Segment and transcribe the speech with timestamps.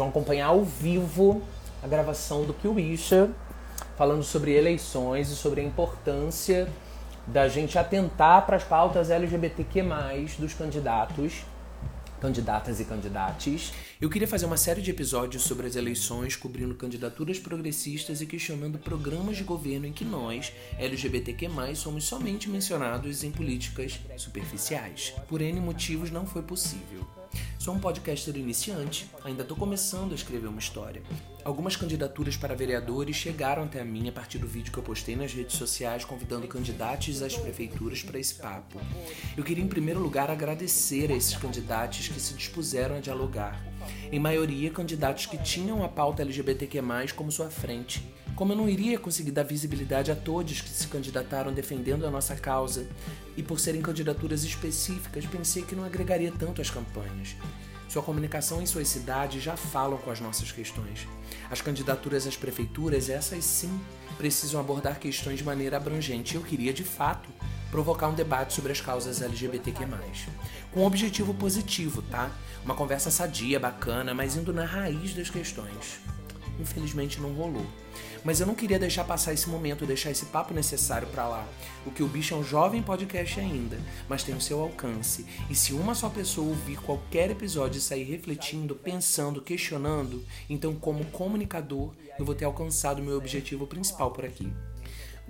[0.00, 1.42] vão acompanhar ao vivo
[1.82, 3.30] a gravação do Kill Isha,
[3.98, 6.68] falando sobre eleições e sobre a importância
[7.26, 9.82] da gente atentar para as pautas LGBTQ+,
[10.38, 11.44] dos candidatos
[12.18, 13.72] candidatas e candidatos.
[13.98, 18.78] Eu queria fazer uma série de episódios sobre as eleições, cobrindo candidaturas progressistas e questionando
[18.78, 25.14] programas de governo em que nós, LGBTQ+, somos somente mencionados em políticas superficiais.
[25.28, 27.19] Por N motivos não foi possível.
[27.58, 31.02] Sou um podcaster iniciante, ainda estou começando a escrever uma história.
[31.44, 35.14] Algumas candidaturas para vereadores chegaram até a mim a partir do vídeo que eu postei
[35.14, 38.80] nas redes sociais convidando candidatos às prefeituras para esse papo.
[39.36, 43.62] Eu queria, em primeiro lugar, agradecer a esses candidatos que se dispuseram a dialogar.
[44.10, 46.80] Em maioria, candidatos que tinham a pauta LGBTQ,
[47.14, 48.02] como sua frente.
[48.36, 52.34] Como eu não iria conseguir dar visibilidade a todos que se candidataram defendendo a nossa
[52.34, 52.86] causa,
[53.36, 57.36] e por serem candidaturas específicas, pensei que não agregaria tanto às campanhas.
[57.90, 61.08] Sua comunicação em suas cidades já falam com as nossas questões.
[61.50, 63.80] As candidaturas às prefeituras, essas sim,
[64.16, 66.36] precisam abordar questões de maneira abrangente.
[66.36, 67.28] Eu queria, de fato,
[67.68, 69.86] provocar um debate sobre as causas LGBTQ+.
[70.70, 72.30] Com um objetivo positivo, tá?
[72.64, 75.98] Uma conversa sadia, bacana, mas indo na raiz das questões.
[76.60, 77.66] Infelizmente não rolou.
[78.24, 81.46] Mas eu não queria deixar passar esse momento, deixar esse papo necessário para lá.
[81.86, 85.26] O que o bicho é um jovem podcast ainda, mas tem o seu alcance.
[85.48, 91.04] E se uma só pessoa ouvir qualquer episódio e sair refletindo, pensando, questionando, então como
[91.06, 94.52] comunicador, eu vou ter alcançado meu objetivo principal por aqui.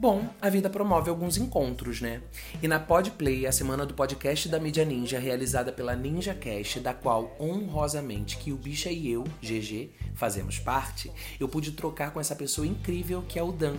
[0.00, 2.22] Bom, a vida promove alguns encontros, né?
[2.62, 6.94] E na Podplay, a semana do podcast da Mídia Ninja, realizada pela Ninja Cast, da
[6.94, 12.34] qual honrosamente que o Bicha e eu, GG, fazemos parte, eu pude trocar com essa
[12.34, 13.76] pessoa incrível que é o Dan,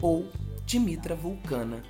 [0.00, 0.32] ou
[0.64, 1.82] Dimitra Vulcana,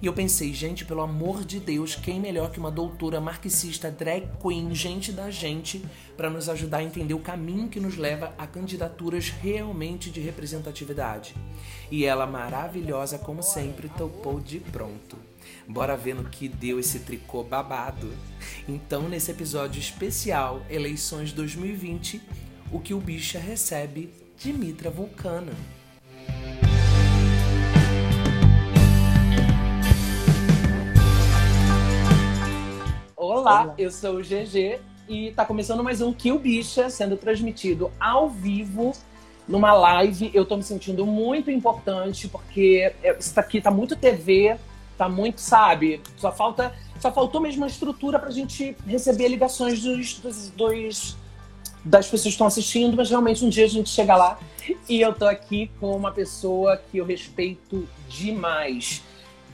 [0.00, 4.28] e eu pensei, gente, pelo amor de Deus, quem melhor que uma doutora marxista, drag
[4.40, 5.84] queen, gente da gente,
[6.16, 11.34] para nos ajudar a entender o caminho que nos leva a candidaturas realmente de representatividade.
[11.90, 15.16] E ela, maravilhosa como sempre, topou de pronto.
[15.68, 18.12] Bora ver no que deu esse tricô babado.
[18.68, 22.20] Então, nesse episódio especial Eleições 2020,
[22.72, 25.52] o que o bicha recebe de Mitra Vulcana.
[33.46, 38.28] Olá, eu sou o GG e tá começando mais um Kill Bicha, sendo transmitido ao
[38.28, 38.92] vivo
[39.46, 40.32] numa live.
[40.34, 44.56] Eu tô me sentindo muito importante porque isso aqui tá muito TV,
[44.98, 46.00] tá muito, sabe?
[46.16, 51.16] Só falta, só faltou mesmo uma estrutura pra gente receber ligações dos, dos, dos
[51.84, 54.40] das pessoas que estão assistindo, mas realmente um dia a gente chega lá.
[54.88, 59.04] E eu tô aqui com uma pessoa que eu respeito demais,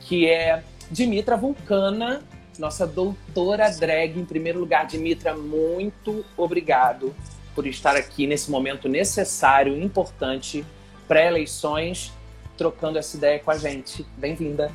[0.01, 2.23] que é Dimitra Vulcana,
[2.59, 4.19] nossa doutora drag.
[4.19, 7.15] Em primeiro lugar, Dimitra, muito obrigado
[7.55, 10.65] por estar aqui nesse momento necessário, importante,
[11.07, 12.13] pré-eleições,
[12.57, 14.07] trocando essa ideia com a gente.
[14.17, 14.71] Bem-vinda.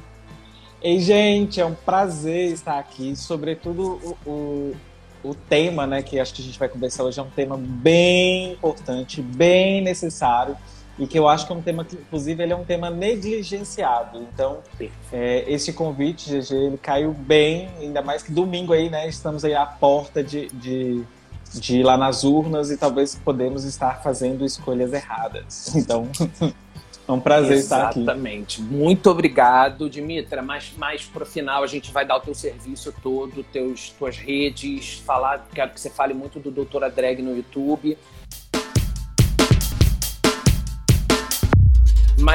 [0.82, 3.16] Ei, gente, é um prazer estar aqui.
[3.16, 4.76] Sobretudo o, o,
[5.24, 8.54] o, tema, né, que acho que a gente vai conversar hoje, é um tema bem
[8.54, 10.56] importante, bem necessário
[11.00, 14.20] e que eu acho que é um tema que, inclusive, ele é um tema negligenciado.
[14.34, 14.60] Então,
[15.12, 19.08] é, esse convite, GG, ele caiu bem, ainda mais que domingo aí, né?
[19.08, 21.04] Estamos aí à porta de, de,
[21.54, 25.74] de ir lá nas urnas e talvez podemos estar fazendo escolhas erradas.
[25.78, 26.10] Então,
[27.08, 27.60] é um prazer Exatamente.
[27.60, 28.00] estar aqui.
[28.00, 28.62] Exatamente.
[28.62, 30.42] Muito obrigado, Dimitra.
[30.42, 34.18] Mas mais para o final a gente vai dar o teu serviço todo, teus, tuas
[34.18, 37.98] redes, falar, quero que você fale muito do Doutora Drag no YouTube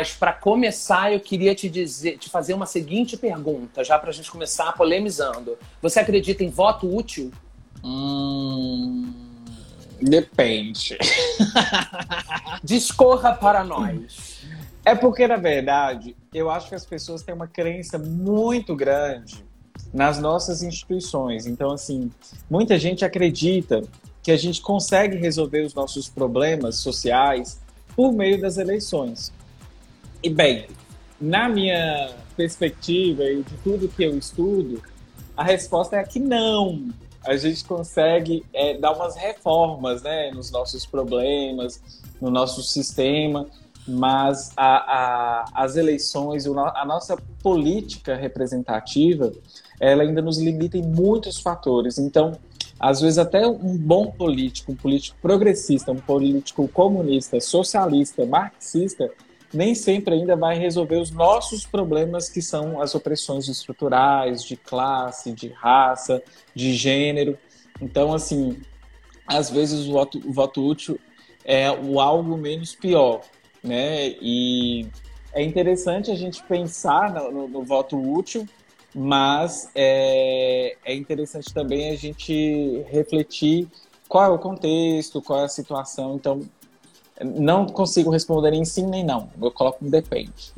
[0.02, 4.12] Mas para começar, eu queria te dizer, te fazer uma seguinte pergunta, já para a
[4.12, 5.56] gente começar polemizando.
[5.80, 7.30] Você acredita em voto útil?
[7.84, 9.14] Hum,
[10.00, 10.98] depende.
[12.64, 14.42] Discorra para nós.
[14.84, 19.44] É porque, na verdade, eu acho que as pessoas têm uma crença muito grande
[19.94, 21.46] nas nossas instituições.
[21.46, 22.10] Então, assim,
[22.50, 23.82] muita gente acredita
[24.20, 27.60] que a gente consegue resolver os nossos problemas sociais
[27.94, 29.32] por meio das eleições.
[30.22, 30.66] E bem,
[31.20, 34.80] na minha perspectiva e de tudo que eu estudo,
[35.36, 36.88] a resposta é que não.
[37.24, 41.80] A gente consegue é, dar umas reformas né, nos nossos problemas,
[42.20, 43.46] no nosso sistema,
[43.86, 49.32] mas a, a, as eleições, a nossa política representativa,
[49.80, 51.98] ela ainda nos limita em muitos fatores.
[51.98, 52.38] Então,
[52.78, 59.10] às vezes até um bom político, um político progressista, um político comunista, socialista, marxista,
[59.52, 65.32] nem sempre ainda vai resolver os nossos problemas, que são as opressões estruturais, de classe,
[65.32, 66.22] de raça,
[66.54, 67.38] de gênero.
[67.80, 68.60] Então, assim,
[69.26, 70.98] às vezes o voto, o voto útil
[71.44, 73.22] é o algo menos pior,
[73.62, 74.08] né?
[74.20, 74.86] E
[75.32, 78.46] é interessante a gente pensar no, no, no voto útil,
[78.94, 83.68] mas é, é interessante também a gente refletir
[84.08, 86.16] qual é o contexto, qual é a situação.
[86.16, 86.42] Então,
[87.24, 89.28] não consigo responder nem sim nem não.
[89.40, 90.52] Eu coloco um depende.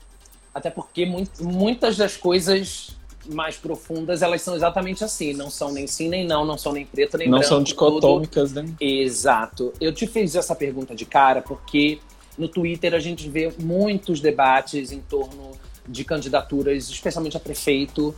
[0.55, 2.97] Até porque muito, muitas das coisas
[3.27, 5.33] mais profundas, elas são exatamente assim.
[5.33, 7.51] Não são nem sim nem não, não são nem preto nem não branco.
[7.51, 8.63] Não são dicotômicas, tudo.
[8.63, 8.75] né?
[8.81, 9.73] Exato.
[9.81, 11.99] Eu te fiz essa pergunta de cara porque
[12.37, 15.53] no Twitter a gente vê muitos debates em torno
[15.87, 18.15] de candidaturas, especialmente a prefeito.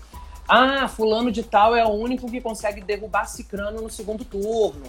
[0.49, 4.87] Ah, fulano de tal é o único que consegue derrubar Cicrano no segundo turno.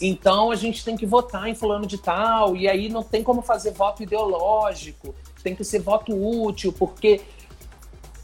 [0.00, 3.42] Então a gente tem que votar em fulano de tal, e aí não tem como
[3.42, 7.20] fazer voto ideológico, tem que ser voto útil, porque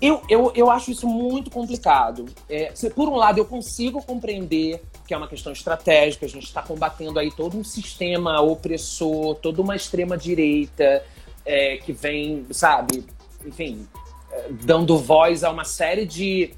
[0.01, 2.27] eu, eu, eu acho isso muito complicado.
[2.49, 6.45] É, se, por um lado, eu consigo compreender que é uma questão estratégica, a gente
[6.45, 11.05] está combatendo aí todo um sistema opressor, toda uma extrema-direita
[11.45, 13.05] é, que vem, sabe,
[13.45, 13.87] enfim,
[14.31, 16.55] é, dando voz a uma série de,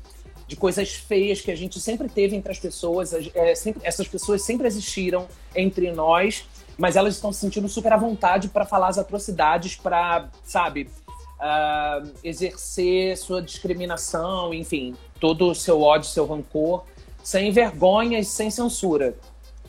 [0.47, 3.13] de coisas feias que a gente sempre teve entre as pessoas.
[3.35, 6.45] É, sempre, essas pessoas sempre existiram entre nós,
[6.79, 10.89] mas elas estão se sentindo super à vontade para falar as atrocidades, para, sabe,
[11.37, 16.85] uh, exercer sua discriminação, enfim, todo o seu ódio, seu rancor,
[17.23, 19.17] sem vergonha e sem censura.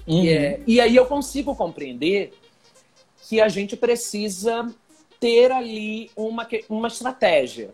[0.06, 0.23] Uhum.
[0.23, 2.33] E, é, e aí eu consigo compreender
[3.27, 4.71] que a gente precisa
[5.19, 7.71] ter ali uma, uma estratégia.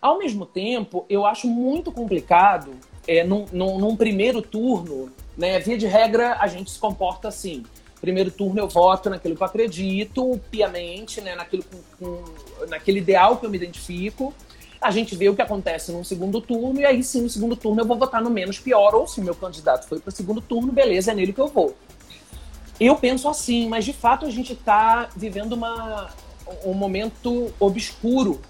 [0.00, 2.70] Ao mesmo tempo, eu acho muito complicado,
[3.06, 7.64] é, num, num, num primeiro turno, né, via de regra, a gente se comporta assim.
[8.00, 13.36] Primeiro turno eu voto naquilo que eu acredito, piamente, né, naquilo com, com, naquele ideal
[13.36, 14.32] que eu me identifico.
[14.80, 17.80] A gente vê o que acontece no segundo turno, e aí sim, no segundo turno
[17.80, 20.40] eu vou votar no menos pior, ou se o meu candidato foi para o segundo
[20.40, 21.74] turno, beleza, é nele que eu vou.
[22.78, 26.10] Eu penso assim, mas de fato a gente está vivendo uma,
[26.64, 28.40] um momento obscuro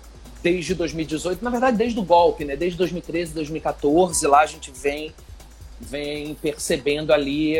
[0.42, 2.56] desde 2018, na verdade desde o golpe, né?
[2.56, 5.12] Desde 2013, 2014, lá a gente vem
[5.80, 7.56] vem percebendo ali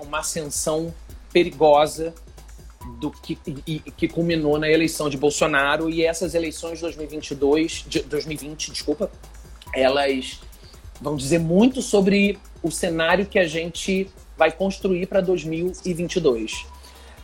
[0.00, 0.92] uma ascensão
[1.32, 2.12] perigosa
[2.98, 8.02] do que, e, que culminou na eleição de Bolsonaro e essas eleições de 2022, de
[8.02, 9.10] 2020, desculpa,
[9.72, 10.40] elas
[11.00, 16.66] vão dizer muito sobre o cenário que a gente vai construir para 2022.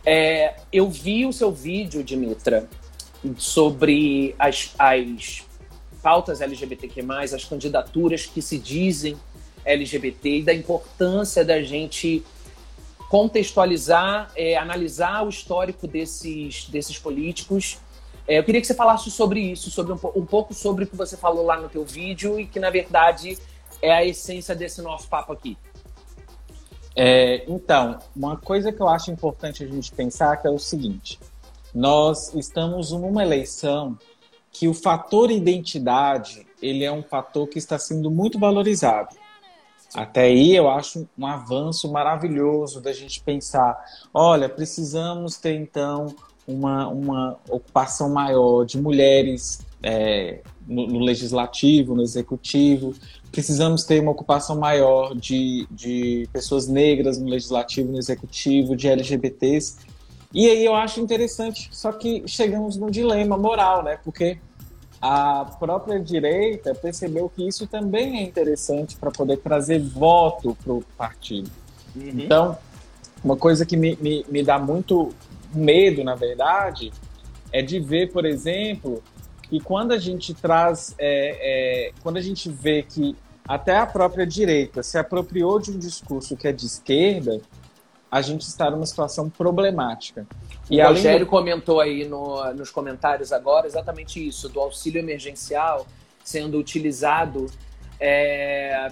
[0.07, 2.69] É, eu vi o seu vídeo, Dimitra,
[3.37, 5.45] sobre as, as
[6.03, 7.03] pautas LGBTQ+,
[7.35, 9.17] as candidaturas que se dizem
[9.65, 12.25] LGBT e da importância da gente
[13.09, 17.79] contextualizar, é, analisar o histórico desses, desses políticos.
[18.27, 20.95] É, eu queria que você falasse sobre isso, sobre um, um, pouco sobre o que
[20.95, 23.39] você falou lá no teu vídeo e que, na verdade,
[23.81, 25.57] é a essência desse nosso papo aqui.
[26.95, 31.19] É, então, uma coisa que eu acho importante a gente pensar é o seguinte:
[31.79, 33.97] nós estamos numa eleição
[34.51, 39.15] que o fator identidade ele é um fator que está sendo muito valorizado.
[39.95, 43.79] Até aí eu acho um avanço maravilhoso da gente pensar,
[44.13, 46.17] olha, precisamos ter então
[46.49, 52.93] uma, uma ocupação maior de mulheres é, no, no, legislativo, no executivo,
[53.31, 59.77] precisamos ter uma ocupação maior de, de pessoas negras no legislativo, no executivo, de LGBTs.
[60.33, 63.99] E aí eu acho interessante, só que chegamos num dilema moral, né?
[64.05, 64.39] Porque
[65.01, 70.83] a própria direita percebeu que isso também é interessante para poder trazer voto para o
[70.97, 71.51] partido.
[71.95, 72.11] Uhum.
[72.15, 72.59] Então,
[73.23, 75.11] uma coisa que me, me, me dá muito
[75.55, 76.93] medo, na verdade,
[77.53, 79.03] é de ver, por exemplo,
[79.49, 83.17] que quando a gente traz, é, é, quando a gente vê que
[83.47, 87.41] até a própria direita se apropriou de um discurso que é de esquerda,
[88.11, 90.27] a gente está numa situação problemática.
[90.71, 91.29] E o Rogério do...
[91.29, 95.87] comentou aí no, nos comentários agora exatamente isso, do auxílio emergencial
[96.25, 97.47] sendo utilizado
[97.99, 98.91] é,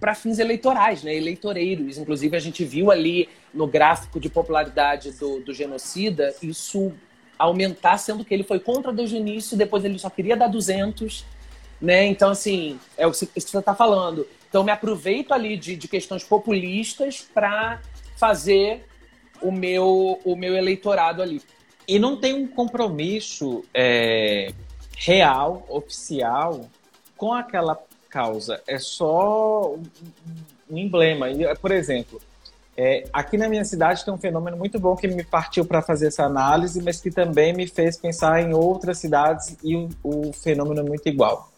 [0.00, 1.98] para fins eleitorais, né, eleitoreiros.
[1.98, 6.92] Inclusive, a gente viu ali no gráfico de popularidade do, do genocida isso
[7.38, 11.24] aumentar, sendo que ele foi contra desde o início, depois ele só queria dar 200,
[11.80, 12.06] né?
[12.06, 14.26] Então, assim, é o que você está falando.
[14.48, 17.80] Então, me aproveito ali de, de questões populistas para
[18.16, 18.86] fazer
[19.42, 21.42] o meu, o meu eleitorado ali.
[21.86, 24.52] E não tem um compromisso é,
[24.96, 26.68] real, oficial,
[27.16, 27.78] com aquela
[28.08, 28.62] causa.
[28.66, 29.82] É só um,
[30.70, 31.26] emblema.
[31.60, 32.20] Por exemplo,
[32.76, 36.08] é, aqui na minha cidade tem um fenômeno muito bom que me partiu para fazer
[36.08, 40.80] essa análise, mas que também me fez pensar em outras cidades e o, o fenômeno
[40.80, 41.50] é muito igual.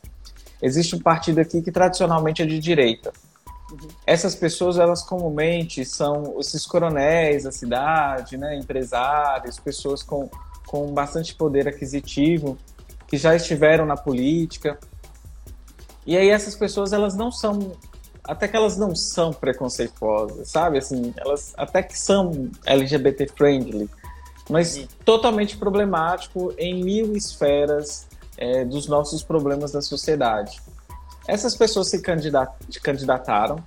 [0.61, 3.13] Existe um partido aqui que tradicionalmente é de direita.
[3.71, 3.89] Uhum.
[4.07, 10.29] Essas pessoas, elas comumente são esses coronéis da cidade, né, empresários, pessoas com,
[10.67, 12.59] com bastante poder aquisitivo,
[13.07, 14.79] que já estiveram na política.
[16.07, 17.73] E aí essas pessoas, elas não são,
[18.25, 20.79] até que elas não são preconceituosas, sabe?
[20.79, 23.89] Assim, elas até que são LGBT friendly,
[24.49, 28.08] mas totalmente problemático em mil esferas
[28.39, 30.61] é, dos nossos problemas da sociedade.
[31.27, 32.51] Essas pessoas se candidat
[32.83, 33.63] candidataram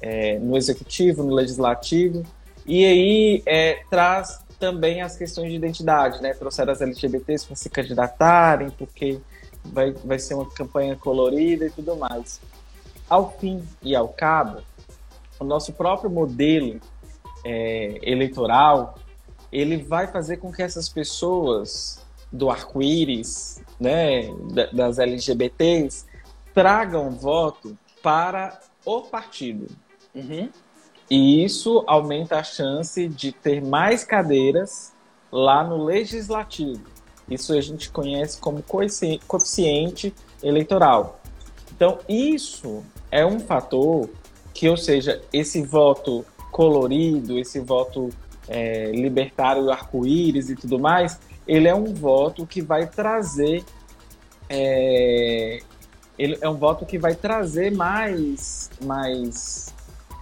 [0.00, 2.24] é, no executivo, no legislativo,
[2.64, 6.32] e aí é, traz também as questões de identidade, né?
[6.34, 9.20] Trouxeram as LGBTs para se candidatarem, porque
[9.64, 12.40] vai, vai ser uma campanha colorida e tudo mais.
[13.08, 14.62] Ao fim e ao cabo,
[15.38, 16.80] o nosso próprio modelo
[17.44, 18.98] é, eleitoral
[19.52, 22.00] ele vai fazer com que essas pessoas
[22.32, 24.30] do arco-íris, né,
[24.72, 26.06] das LGBTs,
[26.54, 29.66] tragam voto para o partido.
[30.14, 30.48] Uhum.
[31.10, 34.92] E isso aumenta a chance de ter mais cadeiras
[35.30, 36.82] lá no legislativo.
[37.28, 41.20] Isso a gente conhece como coeficiente eleitoral.
[41.74, 44.08] Então, isso é um fator
[44.54, 48.08] que, ou seja, esse voto colorido, esse voto
[48.48, 53.64] é, libertário, arco-íris e tudo mais, ele é um voto que vai trazer
[54.48, 55.58] é,
[56.18, 59.74] ele é um voto que vai trazer mais, mais,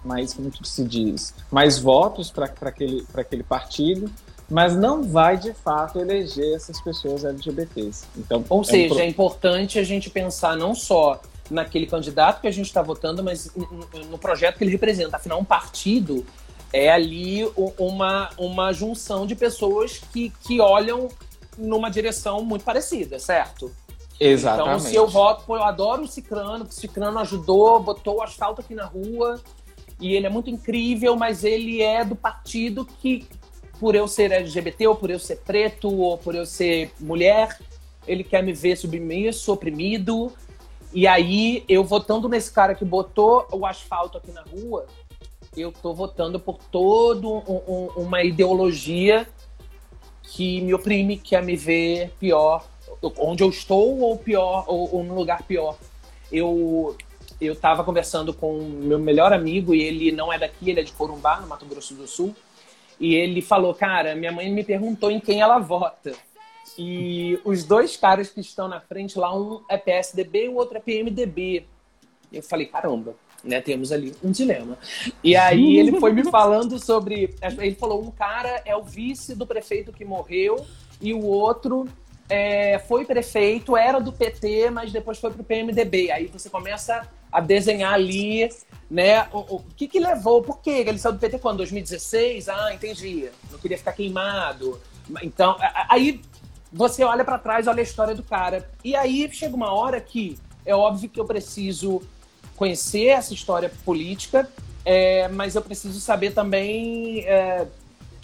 [0.05, 4.11] mais como se diz, mais votos para aquele, aquele partido,
[4.51, 8.07] mas não vai de fato eleger essas pessoas LGBTs.
[8.17, 9.05] Então, Ou é seja, um pro...
[9.05, 13.51] é importante a gente pensar não só naquele candidato que a gente está votando, mas
[14.11, 15.17] no projeto que ele representa.
[15.17, 16.25] Afinal, um partido
[16.75, 21.09] é ali uma, uma junção de pessoas que, que olham
[21.57, 23.71] numa direção muito parecida, certo?
[24.19, 24.69] Exatamente.
[24.69, 28.23] Então, se eu voto, pô, eu adoro o Cicrano, porque o Cicrano ajudou, botou o
[28.23, 29.41] asfalto aqui na rua,
[30.01, 33.25] e ele é muito incrível, mas ele é do partido que,
[33.79, 37.57] por eu ser LGBT, ou por eu ser preto, ou por eu ser mulher,
[38.05, 40.33] ele quer me ver submisso, oprimido.
[40.93, 44.87] E aí, eu votando nesse cara que botou o asfalto aqui na rua,
[45.57, 49.27] eu tô votando por toda um, um, uma ideologia
[50.23, 52.67] que me oprime, que quer me ver pior
[53.19, 55.77] onde eu estou ou pior ou, ou num lugar pior.
[56.33, 56.97] Eu
[57.41, 60.93] eu estava conversando com meu melhor amigo e ele não é daqui, ele é de
[60.93, 62.35] Corumbá, no Mato Grosso do Sul.
[62.99, 66.13] E ele falou, cara, minha mãe me perguntou em quem ela vota.
[66.79, 70.79] E os dois caras que estão na frente lá, um é PSDB e o outro
[70.79, 71.67] é PMDB.
[72.33, 73.61] Eu falei, caramba, né?
[73.61, 74.79] Temos ali um dilema.
[75.23, 77.35] E aí ele foi me falando sobre.
[77.59, 80.65] Ele falou: um cara é o vice do prefeito que morreu
[81.01, 81.87] e o outro
[82.29, 86.11] é, foi prefeito, era do PT, mas depois foi para o PMDB.
[86.11, 88.49] Aí você começa a desenhar ali,
[88.91, 89.29] né?
[89.33, 90.43] O, o, que, que levou?
[90.43, 90.85] Por quê?
[90.87, 91.59] Ele saiu do PT quando?
[91.59, 92.49] 2016?
[92.49, 93.29] Ah, entendi.
[93.51, 94.81] Não queria ficar queimado.
[95.23, 95.57] Então,
[95.89, 96.23] aí
[96.73, 98.69] você olha para trás, olha a história do cara.
[98.83, 102.01] E aí chega uma hora que é óbvio que eu preciso
[102.57, 104.49] conhecer essa história política,
[104.85, 107.25] é, mas eu preciso saber também.
[107.27, 107.67] É,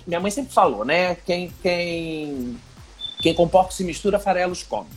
[0.06, 1.14] minha mãe sempre falou, né?
[1.14, 2.58] Quem, quem
[3.20, 4.88] quem com porco se mistura, farelos come.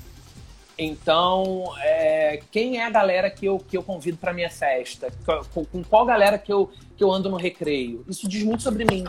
[0.77, 5.11] Então, é, quem é a galera que eu, que eu convido para minha festa?
[5.53, 8.03] Com, com, qual galera que eu, que eu ando no recreio?
[8.07, 9.03] Isso diz muito sobre mim.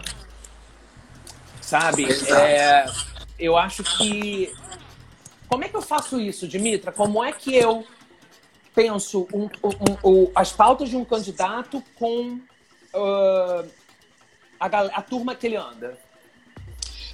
[1.61, 2.07] Sabe?
[2.31, 2.85] É,
[3.39, 4.53] eu acho que.
[5.49, 6.93] Como é que eu faço isso, Dimitra?
[6.93, 7.87] Como é que eu
[8.75, 12.41] penso um, um, um, as pautas de um candidato com
[12.95, 13.69] uh,
[14.59, 15.97] a, a turma que ele anda?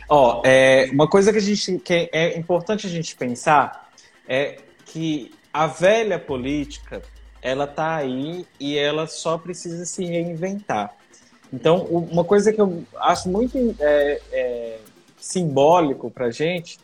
[0.09, 3.90] Ó, é, uma coisa que a gente que é importante a gente pensar
[4.26, 7.02] é que a velha política
[7.43, 10.95] ela tá aí e ela só precisa se reinventar.
[11.52, 14.79] Então, uma coisa que eu acho muito é, é,
[15.19, 16.79] simbólico para gente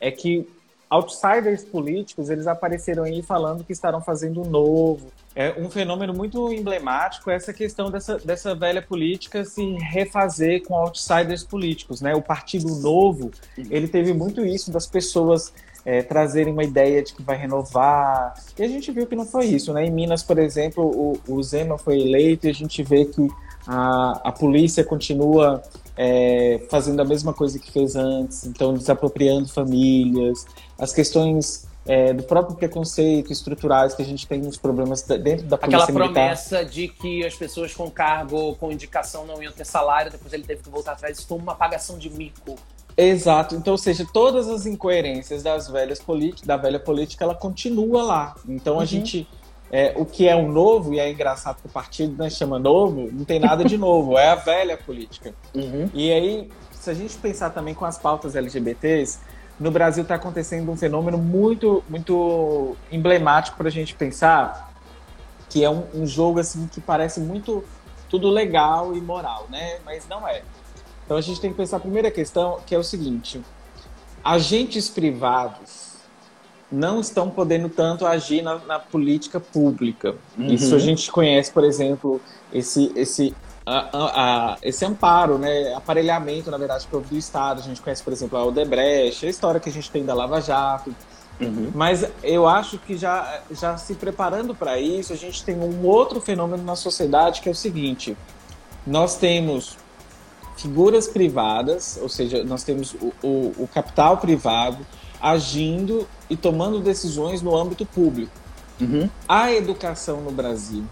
[0.00, 0.48] é que
[0.92, 7.30] outsiders políticos eles apareceram aí falando que estarão fazendo novo, é um fenômeno muito emblemático
[7.30, 12.14] essa questão dessa, dessa velha política se refazer com outsiders políticos, né?
[12.14, 13.30] O Partido Novo,
[13.70, 15.50] ele teve muito isso das pessoas
[15.84, 19.46] é, trazerem uma ideia de que vai renovar, e a gente viu que não foi
[19.46, 19.86] isso, né?
[19.86, 23.26] Em Minas, por exemplo, o, o Zema foi eleito e a gente vê que
[23.66, 25.62] a, a polícia continua
[25.96, 30.46] é, fazendo a mesma coisa que fez antes, então desapropriando famílias,
[30.82, 35.56] as questões é, do próprio preconceito estruturais que a gente tem nos problemas dentro da
[35.56, 40.10] polícia Aquela promessa de que as pessoas com cargo, com indicação não iam ter salário,
[40.10, 42.56] depois ele teve que voltar atrás, isso foi uma apagação de mico.
[42.96, 43.54] Exato.
[43.54, 46.00] Então, ou seja, todas as incoerências das velhas
[46.44, 48.34] da velha política, ela continua lá.
[48.48, 48.80] Então, uhum.
[48.80, 49.26] a gente
[49.70, 53.08] é, o que é o novo, e é engraçado que o partido né, chama novo,
[53.10, 55.32] não tem nada de novo, é a velha política.
[55.54, 55.88] Uhum.
[55.94, 59.20] E aí, se a gente pensar também com as pautas LGBTs,
[59.62, 64.72] no Brasil está acontecendo um fenômeno muito, muito emblemático para a gente pensar,
[65.48, 67.64] que é um, um, jogo assim que parece muito
[68.08, 69.78] tudo legal e moral, né?
[69.84, 70.42] Mas não é.
[71.04, 73.40] Então a gente tem que pensar a primeira questão, que é o seguinte:
[74.24, 75.92] agentes privados
[76.70, 80.16] não estão podendo tanto agir na, na política pública.
[80.36, 80.46] Uhum.
[80.46, 82.20] Isso a gente conhece, por exemplo,
[82.52, 83.32] esse, esse
[83.64, 87.60] a, a, esse amparo, né, aparelhamento, na verdade, do Estado.
[87.60, 90.40] A gente conhece, por exemplo, a Odebrecht, a história que a gente tem da Lava
[90.40, 90.94] Jato.
[91.40, 91.70] Uhum.
[91.74, 96.20] Mas eu acho que já, já se preparando para isso, a gente tem um outro
[96.20, 98.16] fenômeno na sociedade que é o seguinte:
[98.86, 99.76] nós temos
[100.56, 104.86] figuras privadas, ou seja, nós temos o, o, o capital privado
[105.20, 108.32] agindo e tomando decisões no âmbito público.
[108.80, 109.08] Uhum.
[109.28, 110.84] A educação no Brasil,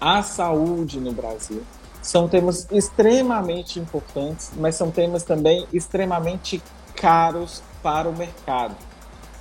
[0.00, 1.62] a saúde no Brasil,
[2.08, 6.62] são temas extremamente importantes, mas são temas também extremamente
[6.96, 8.74] caros para o mercado.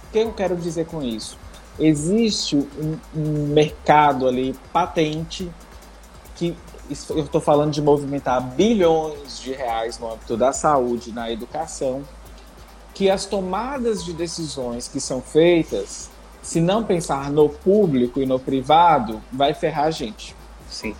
[0.03, 1.37] O que eu quero dizer com isso?
[1.79, 5.49] Existe um, um mercado ali patente
[6.35, 6.57] que
[7.09, 12.03] eu estou falando de movimentar bilhões de reais no âmbito da saúde, na educação,
[12.93, 16.09] que as tomadas de decisões que são feitas,
[16.41, 20.35] se não pensar no público e no privado, vai ferrar a gente.
[20.69, 20.93] Sim.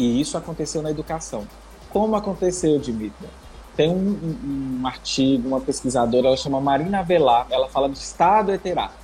[0.00, 1.46] E isso aconteceu na educação.
[1.90, 3.28] Como aconteceu, Dimitri?
[3.76, 8.50] Tem um, um, um, artigo, uma pesquisadora, ela chama Marina Velar, ela fala de Estado
[8.50, 8.98] heterático.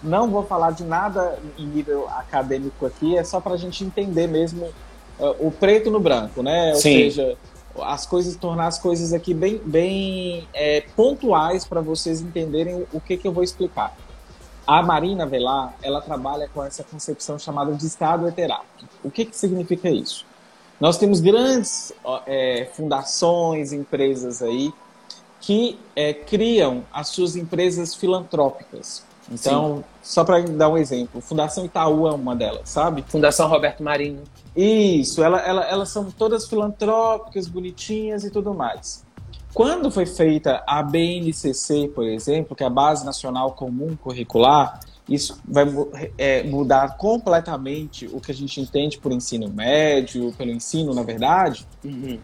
[0.00, 4.28] Não vou falar de nada em nível acadêmico aqui, é só para a gente entender
[4.28, 4.66] mesmo
[5.18, 6.70] uh, o preto no branco, né?
[6.74, 7.10] Ou Sim.
[7.10, 7.36] seja,
[7.82, 13.16] as coisas, tornar as coisas aqui bem, bem é, pontuais para vocês entenderem o que,
[13.16, 13.96] que eu vou explicar.
[14.68, 18.84] A Marina Velar, ela trabalha com essa concepção chamada de Estado heterático.
[19.02, 20.26] O que, que significa isso?
[20.78, 21.90] Nós temos grandes
[22.26, 24.70] é, fundações, empresas aí,
[25.40, 29.02] que é, criam as suas empresas filantrópicas.
[29.32, 29.84] Então, Sim.
[30.02, 33.02] só para dar um exemplo, Fundação Itaú é uma delas, sabe?
[33.08, 34.22] Fundação Roberto Marinho.
[34.54, 39.02] Isso, ela, ela, elas são todas filantrópicas, bonitinhas e tudo mais.
[39.58, 45.36] Quando foi feita a BNCC, por exemplo, que é a Base Nacional Comum Curricular, isso
[45.44, 45.64] vai
[46.16, 51.66] é, mudar completamente o que a gente entende por ensino médio, pelo ensino, na verdade.
[51.84, 52.20] Uhum.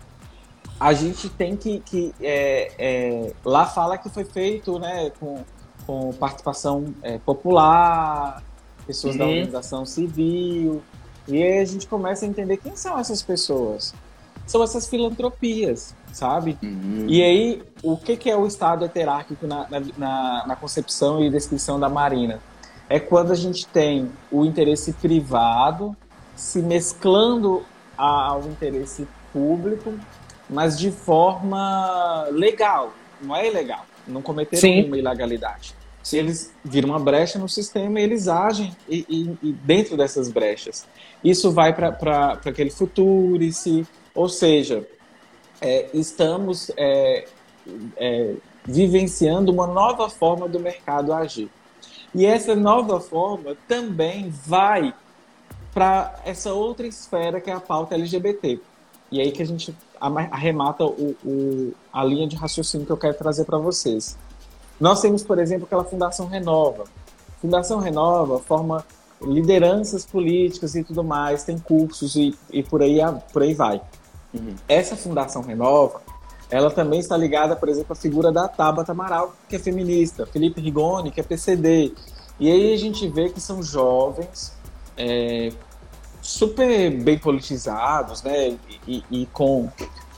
[0.79, 1.81] A gente tem que.
[1.81, 5.43] que é, é, lá fala que foi feito né, com,
[5.89, 8.45] com participação é, popular,
[8.87, 9.19] pessoas uhum.
[9.19, 10.81] da organização civil.
[11.27, 13.93] E aí a gente começa a entender quem são essas pessoas.
[14.47, 16.57] São essas filantropias sabe?
[16.63, 17.07] Uhum.
[17.09, 19.67] E aí, o que, que é o estado heterárquico na,
[19.99, 22.41] na, na, concepção e descrição da Marina?
[22.89, 25.97] É quando a gente tem o interesse privado
[26.37, 27.65] se mesclando
[27.97, 29.95] ao interesse público,
[30.49, 34.77] mas de forma legal, não é ilegal, não cometeram Sim.
[34.77, 35.75] nenhuma ilegalidade.
[36.03, 40.87] Se eles viram uma brecha no sistema, eles agem e, e, e dentro dessas brechas.
[41.25, 44.87] Isso vai para aquele futuro, se, ou seja,
[45.65, 47.25] é, estamos é,
[47.97, 48.35] é,
[48.67, 51.51] vivenciando uma nova forma do mercado agir.
[52.15, 54.93] E essa nova forma também vai
[55.73, 58.61] para essa outra esfera que é a pauta LGBT.
[59.11, 63.15] E aí que a gente arremata o, o, a linha de raciocínio que eu quero
[63.15, 64.19] trazer para vocês.
[64.79, 66.85] Nós temos, por exemplo, aquela Fundação Renova.
[67.41, 68.85] Fundação Renova forma
[69.23, 72.99] lideranças políticas e tudo mais, tem cursos e, e por, aí,
[73.33, 73.81] por aí vai.
[74.35, 74.55] Uhum.
[74.69, 76.03] Essa Fundação Renova,
[76.51, 80.61] ela também está ligada, por exemplo, à figura da Tabata Amaral, que é feminista, Felipe
[80.61, 81.93] Rigoni, que é PCD.
[82.39, 84.53] E aí a gente vê que são jovens,
[84.97, 85.53] é,
[86.21, 88.57] super bem politizados, né?
[88.87, 89.71] E, e, com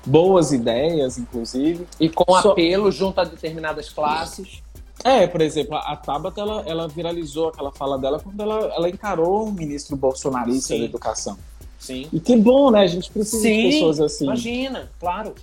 [0.05, 1.87] boas ideias, inclusive.
[2.01, 4.63] E com apelo junto a determinadas classes.
[5.05, 9.47] É, por exemplo, a Tabata, ela, ela viralizou aquela fala dela quando ela, ela encarou
[9.47, 10.81] um ministro bolsonarista Sim.
[10.81, 11.39] da educação.
[11.79, 12.09] Sim.
[12.13, 12.81] E que bom, né?
[12.81, 14.25] A gente precisa Sim, de pessoas assim.
[14.25, 15.35] Imagina, claro.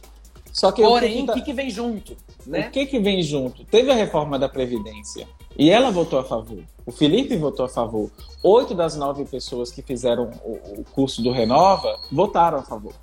[0.52, 2.16] Só que Porém, o que, que, vem junto?
[2.46, 2.68] Né?
[2.68, 3.64] O que, que vem junto?
[3.66, 5.28] Teve a reforma da Previdência.
[5.58, 6.64] E ela votou a favor.
[6.86, 8.12] O Felipe votou a favor.
[8.44, 12.94] Oito das nove pessoas que fizeram o, o curso do Renova votaram a favor.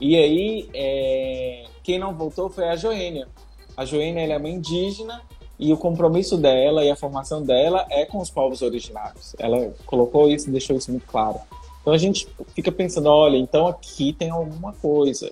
[0.00, 1.64] E aí, é...
[1.82, 3.28] quem não votou foi a Joênia.
[3.76, 5.22] A Joênia é uma indígena
[5.58, 9.36] e o compromisso dela e a formação dela é com os povos originários.
[9.38, 11.38] Ela colocou isso e deixou isso muito claro.
[11.82, 15.30] Então a gente fica pensando, olha, então aqui tem alguma coisa.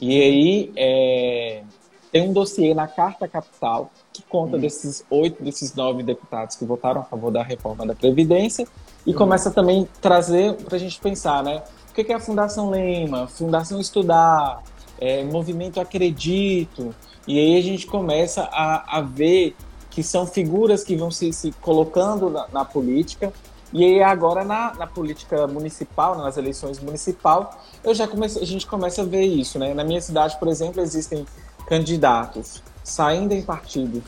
[0.00, 1.62] E aí é,
[2.10, 4.60] tem um dossiê na Carta Capital que conta hum.
[4.60, 8.66] desses oito, desses nove deputados que votaram a favor da reforma da Previdência
[9.06, 9.16] e uhum.
[9.16, 11.62] começa também a trazer para a gente pensar, né?
[11.90, 14.62] O que é a Fundação Lema, Fundação Estudar,
[14.98, 16.94] é, Movimento Acredito,
[17.26, 19.56] e aí a gente começa a, a ver
[19.90, 23.32] que são figuras que vão se, se colocando na, na, política,
[23.72, 29.02] e agora na, na política municipal, nas eleições municipal, eu já comece, a gente começa
[29.02, 29.74] a ver isso, né?
[29.74, 31.24] Na minha cidade, por exemplo, existem
[31.66, 34.02] candidatos saindo em partido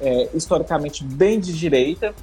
[0.00, 2.14] é, historicamente bem de direita,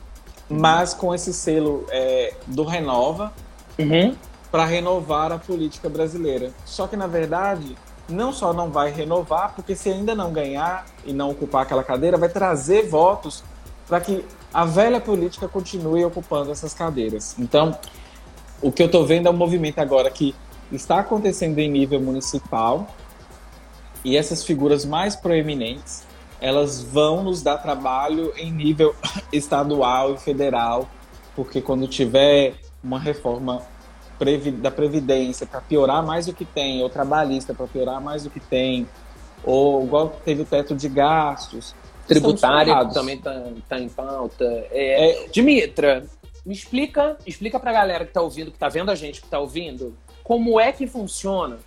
[0.50, 3.32] mas com esse selo é, do Renova
[3.80, 4.14] uhum.
[4.52, 6.52] para renovar a política brasileira.
[6.66, 7.78] Só que, na verdade,
[8.10, 12.18] não só não vai renovar, porque se ainda não ganhar e não ocupar aquela cadeira,
[12.18, 13.44] vai trazer votos
[13.92, 14.24] para que
[14.54, 17.36] a velha política continue ocupando essas cadeiras.
[17.38, 17.78] Então,
[18.62, 20.34] o que eu estou vendo é um movimento agora que
[20.72, 22.88] está acontecendo em nível municipal
[24.02, 26.04] e essas figuras mais proeminentes
[26.40, 28.96] elas vão nos dar trabalho em nível
[29.30, 30.90] estadual e federal,
[31.36, 33.62] porque quando tiver uma reforma
[34.62, 38.40] da Previdência para piorar mais do que tem, ou trabalhista para piorar mais do que
[38.40, 38.88] tem,
[39.44, 41.76] ou igual teve o teto de gastos.
[42.08, 44.46] Tributário que também está tá em pauta.
[44.72, 45.28] É, é...
[45.30, 46.06] Dimitra,
[46.46, 49.28] me explica, explica para a galera que está ouvindo, que está vendo a gente, que
[49.28, 51.60] está ouvindo, como é que funciona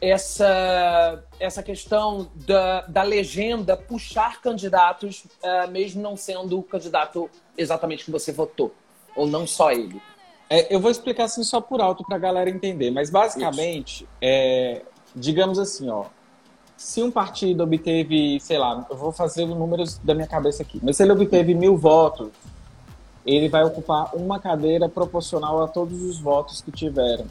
[0.00, 8.04] essa, essa questão da, da legenda puxar candidatos, uh, mesmo não sendo o candidato exatamente
[8.04, 8.74] que você votou,
[9.14, 10.02] ou não só ele.
[10.50, 14.82] É, eu vou explicar assim só por alto para a galera entender, mas basicamente, é,
[15.14, 16.06] digamos assim, ó,
[16.76, 20.80] se um partido obteve, sei lá, eu vou fazer os números da minha cabeça aqui,
[20.82, 22.30] mas se ele obteve mil votos,
[23.24, 27.26] ele vai ocupar uma cadeira proporcional a todos os votos que tiveram.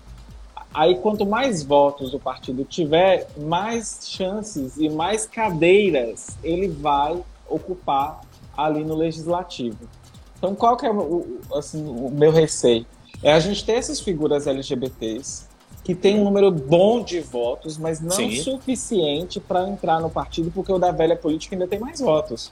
[0.73, 8.21] Aí, quanto mais votos o partido tiver, mais chances e mais cadeiras ele vai ocupar
[8.55, 9.89] ali no legislativo.
[10.37, 12.85] Então, qual que é o, assim, o meu receio?
[13.21, 15.50] É a gente ter essas figuras LGBTs
[15.83, 18.35] que tem um número bom de votos, mas não Sim.
[18.35, 22.51] suficiente para entrar no partido, porque o da velha política ainda tem mais votos.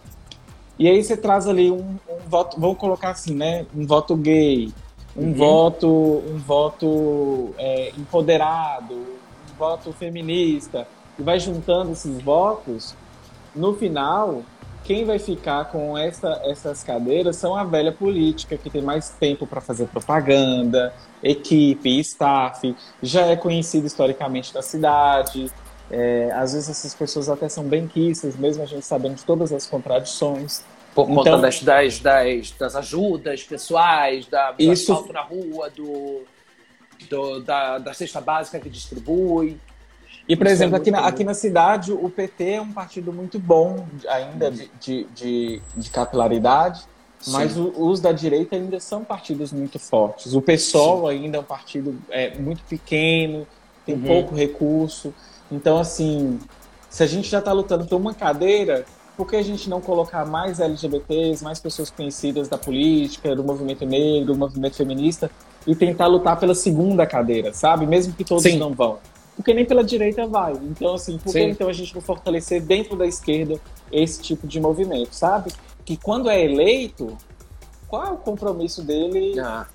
[0.77, 3.65] E aí você traz ali um, um voto, vamos colocar assim, né?
[3.75, 4.71] Um voto gay,
[5.15, 5.33] um uhum.
[5.33, 10.87] voto, um voto é, empoderado, um voto feminista,
[11.19, 12.95] e vai juntando esses votos,
[13.53, 14.41] no final,
[14.89, 19.45] quem vai ficar com essa, essas cadeiras são a velha política, que tem mais tempo
[19.45, 25.51] para fazer propaganda, equipe, staff, já é conhecido historicamente da cidade.
[25.91, 29.67] É, às vezes essas pessoas até são benquistas, mesmo a gente sabendo de todas as
[29.67, 30.63] contradições.
[30.95, 34.91] Por então, conta das, das, das, das, ajudas pessoais, da, do isso...
[34.91, 36.23] asfalto na rua, do,
[37.07, 39.55] do, da, da cesta básica que distribui.
[40.29, 42.71] E, por isso é exemplo, é aqui, na, aqui na cidade, o PT é um
[42.71, 46.81] partido muito bom ainda de, de, de, de capilaridade,
[47.19, 47.31] Sim.
[47.31, 50.35] mas o, os da direita ainda são partidos muito fortes.
[50.35, 51.23] O PSOL Sim.
[51.23, 53.47] ainda é um partido é, muito pequeno,
[53.83, 54.03] tem uhum.
[54.03, 55.11] pouco recurso.
[55.51, 56.39] Então, assim,
[56.91, 58.85] se a gente já está lutando por uma cadeira,
[59.17, 63.83] por que a gente não colocar mais LGBTs, mais pessoas conhecidas da política, do movimento
[63.83, 65.31] negro, do movimento feminista,
[65.65, 67.87] e tentar lutar pela segunda cadeira, sabe?
[67.87, 68.59] Mesmo que todos Sim.
[68.59, 68.99] não vão.
[69.39, 70.51] Porque nem pela direita vai.
[70.51, 73.57] Então, assim, por que então a gente não fortalecer dentro da esquerda
[73.89, 75.49] esse tipo de movimento, sabe?
[75.85, 77.17] Que quando é eleito,
[77.87, 79.65] qual é o compromisso dele ah.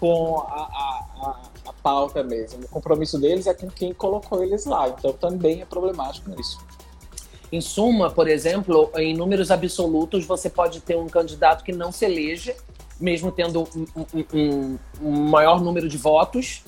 [0.00, 2.64] com a, a, a, a pauta mesmo?
[2.64, 4.88] O compromisso deles é com quem colocou eles lá.
[4.88, 6.58] Então também é problemático isso.
[7.52, 12.04] Em suma, por exemplo, em números absolutos, você pode ter um candidato que não se
[12.04, 12.56] eleja,
[13.00, 13.86] mesmo tendo um,
[14.34, 16.64] um, um maior número de votos,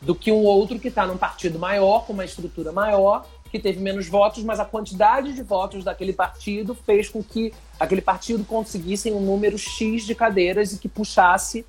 [0.00, 3.80] do que um outro que está num partido maior, com uma estrutura maior, que teve
[3.80, 9.10] menos votos, mas a quantidade de votos daquele partido fez com que aquele partido conseguisse
[9.10, 11.64] um número X de cadeiras e que puxasse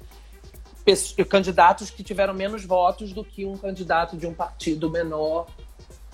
[1.30, 5.48] candidatos que tiveram menos votos do que um candidato de um partido menor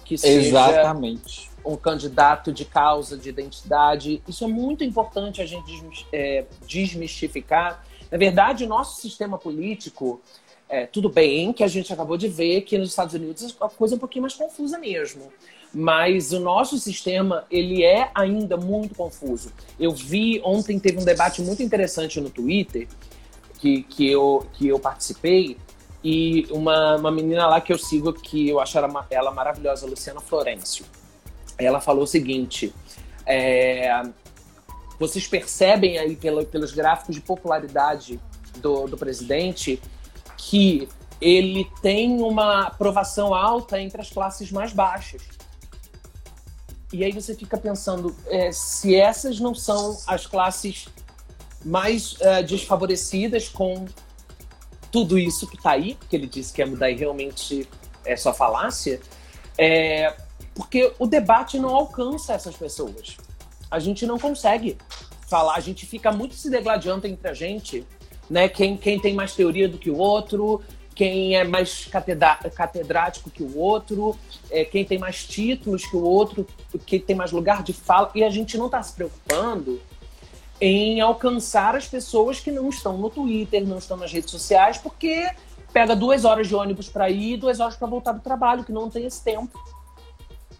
[0.03, 4.21] que seja Exatamente um candidato de causa, de identidade.
[4.27, 7.83] Isso é muito importante a gente é, desmistificar.
[8.11, 10.21] Na verdade, o nosso sistema político,
[10.73, 13.93] é, tudo bem que a gente acabou de ver que nos Estados Unidos a coisa
[13.93, 15.31] é um pouquinho mais confusa mesmo.
[15.73, 19.51] Mas o nosso sistema, ele é ainda muito confuso.
[19.79, 22.87] Eu vi, ontem teve um debate muito interessante no Twitter,
[23.59, 25.57] que, que, eu, que eu participei,
[26.03, 30.19] e uma, uma menina lá que eu sigo, que eu acho ela, ela maravilhosa, Luciana
[30.19, 30.85] Florencio
[31.57, 32.73] ela falou o seguinte:
[33.25, 34.01] é,
[34.99, 38.19] vocês percebem aí pelo, pelos gráficos de popularidade
[38.57, 39.81] do, do presidente
[40.37, 40.87] que
[41.21, 45.21] ele tem uma aprovação alta entre as classes mais baixas.
[46.91, 50.87] E aí você fica pensando, é, se essas não são as classes
[51.65, 53.85] mais é, desfavorecidas com
[54.91, 57.67] tudo isso que está aí, porque ele disse que ia mudar e realmente
[58.05, 59.01] é só falácia,
[59.57, 60.15] é,
[60.53, 63.17] porque o debate não alcança essas pessoas.
[63.71, 64.77] A gente não consegue
[65.27, 67.87] falar, a gente fica muito se degladiando entre a gente,
[68.33, 68.49] né?
[68.49, 70.59] Quem, quem tem mais teoria do que o outro,
[70.95, 74.17] quem é mais catedrático que o outro,
[74.49, 76.47] é, quem tem mais títulos que o outro,
[76.83, 79.79] quem tem mais lugar de fala, e a gente não está se preocupando
[80.59, 85.29] em alcançar as pessoas que não estão no Twitter, não estão nas redes sociais, porque
[85.71, 88.89] pega duas horas de ônibus para ir, duas horas para voltar do trabalho, que não
[88.89, 89.59] tem esse tempo.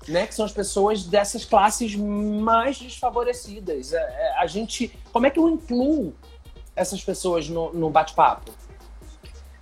[0.07, 3.93] Né, que são as pessoas dessas classes mais desfavorecidas.
[3.93, 6.13] A, é, é, a gente, como é que eu incluo
[6.75, 8.51] essas pessoas no, no bate-papo?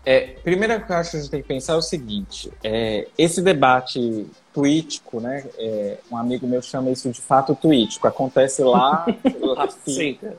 [0.04, 2.52] É, primeira coisa que eu acho que a gente tem que pensar é o seguinte:
[2.64, 5.46] é, esse debate tuítico, né?
[5.58, 8.08] É, um amigo meu chama isso de fato tuítico.
[8.08, 9.06] Acontece lá,
[9.40, 10.36] lá fica.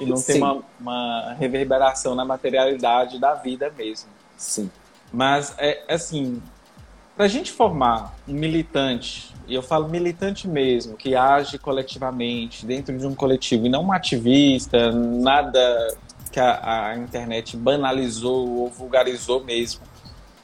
[0.00, 4.08] E não tem uma, uma, reverberação na materialidade da vida mesmo.
[4.36, 4.70] Sim.
[5.12, 6.42] Mas, é assim,
[7.16, 12.96] para a gente formar um militante, e eu falo militante mesmo, que age coletivamente, dentro
[12.96, 15.96] de um coletivo, e não um ativista, nada
[16.32, 19.82] que a, a internet banalizou ou vulgarizou mesmo,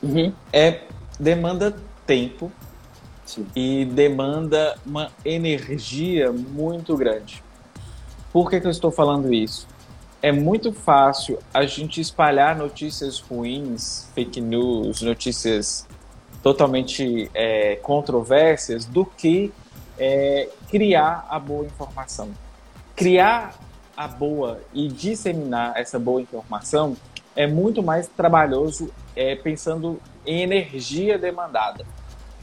[0.00, 0.32] uhum.
[0.52, 0.82] é
[1.18, 1.74] demanda
[2.06, 2.52] tempo
[3.24, 3.46] Sim.
[3.56, 7.42] e demanda uma energia muito grande.
[8.32, 9.66] Por que, que eu estou falando isso?
[10.22, 15.88] É muito fácil a gente espalhar notícias ruins, fake news, notícias
[16.42, 19.52] totalmente é, controvérsias, do que
[19.98, 22.30] é, criar a boa informação.
[22.96, 23.54] Criar
[23.96, 26.96] a boa e disseminar essa boa informação
[27.36, 31.86] é muito mais trabalhoso é, pensando em energia demandada.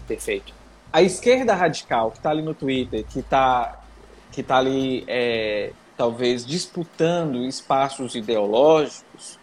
[0.08, 0.54] Perfeito.
[0.94, 3.82] A esquerda radical que está ali no Twitter, que está
[4.32, 9.40] que tá ali é, talvez disputando espaços ideológicos,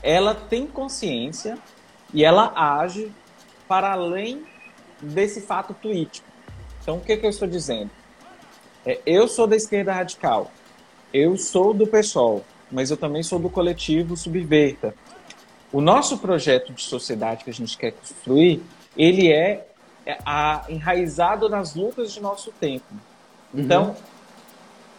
[0.00, 1.58] ela tem consciência
[2.14, 3.12] e ela age
[3.68, 4.44] para além
[5.00, 6.22] desse fato tweet.
[6.82, 7.90] Então, o que, que eu estou dizendo?
[8.84, 10.50] É, eu sou da esquerda radical
[11.12, 14.94] eu sou do PSOL, mas eu também sou do coletivo Subverta.
[15.72, 18.62] O nosso projeto de sociedade que a gente quer construir,
[18.96, 19.66] ele é,
[20.04, 22.86] é a, enraizado nas lutas de nosso tempo.
[23.52, 23.60] Uhum.
[23.60, 23.96] Então,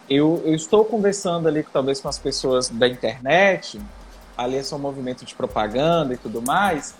[0.08, 3.80] eu, eu, estou conversando ali talvez com as pessoas da internet,
[4.36, 6.94] ali é só um movimento de propaganda e tudo mais,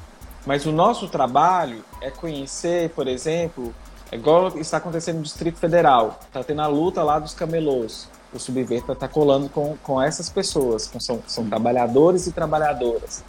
[0.47, 3.75] mas o nosso trabalho é conhecer, por exemplo,
[4.11, 8.39] é igual está acontecendo no Distrito Federal, está tendo a luta lá dos camelôs o
[8.39, 13.25] Subverta está colando com, com essas pessoas, que são, são trabalhadores e trabalhadoras.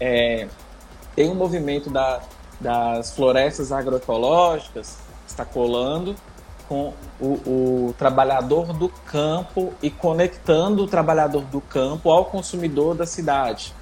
[0.00, 0.48] É,
[1.14, 2.20] tem um movimento da,
[2.60, 6.14] das florestas agroecológicas que está colando
[6.68, 13.06] com o, o, trabalhador do campo e conectando o trabalhador do campo ao consumidor da
[13.06, 13.74] cidade.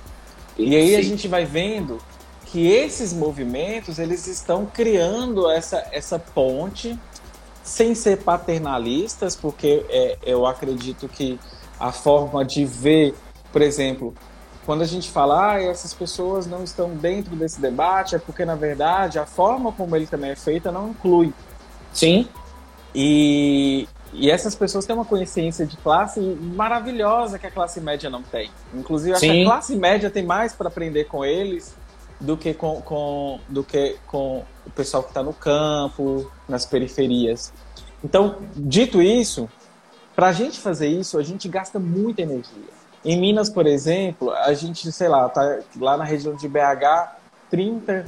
[0.58, 1.98] E aí a gente vai vendo
[2.52, 6.98] que esses movimentos eles estão criando essa, essa ponte
[7.64, 11.40] sem ser paternalistas, porque é, eu acredito que
[11.80, 13.14] a forma de ver,
[13.50, 14.14] por exemplo,
[14.66, 18.54] quando a gente fala, ah, essas pessoas não estão dentro desse debate, é porque, na
[18.54, 21.32] verdade, a forma como ele também é feita não inclui.
[21.90, 22.28] Sim.
[22.94, 28.22] E, e essas pessoas têm uma consciência de classe maravilhosa que a classe média não
[28.22, 28.50] tem.
[28.74, 31.74] Inclusive, a classe média tem mais para aprender com eles
[32.22, 37.52] do que com, com, do que com o pessoal que está no campo, nas periferias.
[38.02, 39.48] Então, dito isso,
[40.14, 42.82] para a gente fazer isso, a gente gasta muita energia.
[43.04, 47.16] Em Minas, por exemplo, a gente, sei lá, tá lá na região de BH,
[47.50, 48.06] 30,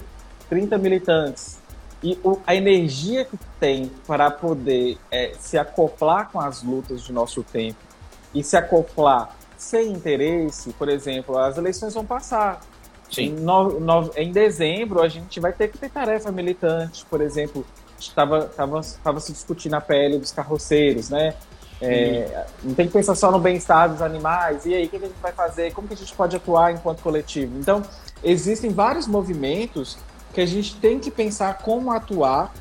[0.48, 1.58] 30 militantes.
[2.00, 7.12] E o, a energia que tem para poder é, se acoplar com as lutas de
[7.12, 7.78] nosso tempo
[8.32, 12.60] e se acoplar sem interesse, por exemplo, as eleições vão passar.
[13.14, 13.26] Sim.
[13.26, 17.64] Em, no, no, em dezembro, a gente vai ter que ter tarefa militante, por exemplo,
[17.98, 21.34] estava tava, tava se discutindo a pele dos carroceiros, né?
[21.80, 24.64] É, não tem que pensar só no bem-estar dos animais.
[24.64, 25.72] E aí, o que a gente vai fazer?
[25.72, 27.58] Como que a gente pode atuar enquanto coletivo?
[27.58, 27.82] Então,
[28.22, 29.98] existem vários movimentos
[30.32, 32.52] que a gente tem que pensar como atuar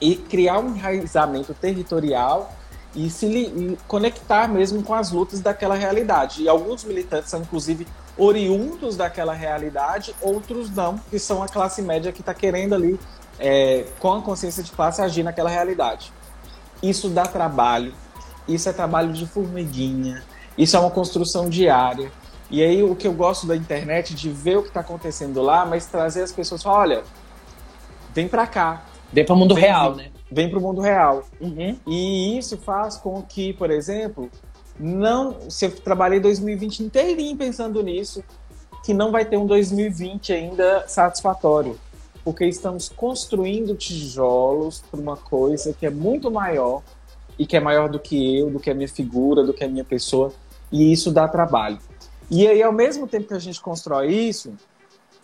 [0.00, 2.52] e criar um enraizamento territorial
[2.94, 6.42] e se e conectar mesmo com as lutas daquela realidade.
[6.42, 7.86] E alguns militantes são, inclusive,
[8.18, 12.98] oriundos daquela realidade, outros não, que são a classe média que está querendo ali,
[13.38, 16.12] é, com a consciência de classe, agir naquela realidade.
[16.82, 17.94] Isso dá trabalho,
[18.46, 20.22] isso é trabalho de formiguinha,
[20.56, 22.10] isso é uma construção diária.
[22.50, 25.64] E aí o que eu gosto da internet de ver o que está acontecendo lá,
[25.64, 27.02] mas trazer as pessoas, olha,
[28.14, 28.84] vem para cá.
[29.12, 30.10] Vem para o mundo vem, real, né?
[30.30, 31.24] Vem para o mundo real.
[31.40, 31.78] Uhum.
[31.86, 34.30] E isso faz com que, por exemplo,
[34.78, 35.50] não.
[35.50, 38.22] Se eu trabalhei 2020 inteirinho pensando nisso,
[38.84, 41.78] que não vai ter um 2020 ainda satisfatório,
[42.24, 46.82] porque estamos construindo tijolos para uma coisa que é muito maior
[47.38, 49.68] e que é maior do que eu, do que a minha figura, do que a
[49.68, 50.32] minha pessoa,
[50.72, 51.78] e isso dá trabalho.
[52.30, 54.52] E aí, ao mesmo tempo que a gente constrói isso,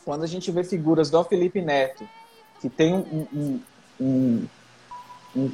[0.05, 2.09] quando a gente vê figuras do Felipe Neto,
[2.61, 3.61] que tem um, um,
[4.01, 4.47] um,
[5.37, 5.51] um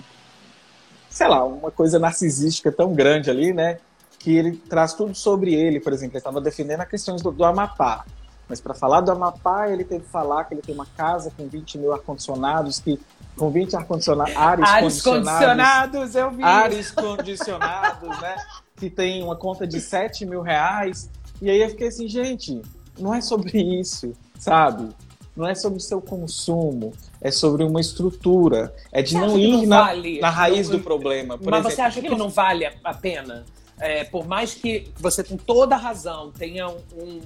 [1.09, 3.79] sei lá, uma coisa narcisística tão grande ali, né?
[4.21, 7.45] Que ele traz tudo sobre ele, por exemplo, ele estava defendendo a questões do, do
[7.45, 8.05] Amapá.
[8.49, 11.49] Mas para falar do Amapá, ele teve que falar que ele tem uma casa com
[11.49, 12.99] 20 mil ar-condicionados, que
[13.37, 16.43] com 20 ar-condicionados, ares, ares condicionados, eu vi.
[16.43, 18.37] Ares condicionados, né?
[18.77, 21.09] Que tem uma conta de 7 mil reais.
[21.41, 22.61] E aí eu fiquei assim, gente,
[22.99, 24.89] não é sobre isso, sabe?
[25.35, 28.75] Não é sobre o seu consumo, é sobre uma estrutura.
[28.93, 31.39] É de não ir não na, vale, na, raiz do problema.
[31.41, 31.71] mas exemplo.
[31.71, 33.47] você acha que não vale a pena?
[33.81, 37.21] É, por mais que você tem toda a razão, tenha um, um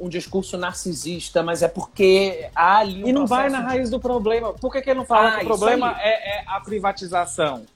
[0.00, 4.00] um discurso narcisista, mas é porque há ali um E não vai na raiz do
[4.00, 4.54] problema.
[4.54, 7.66] Por que, que ele não fala ah, que o problema é, é, a privatização?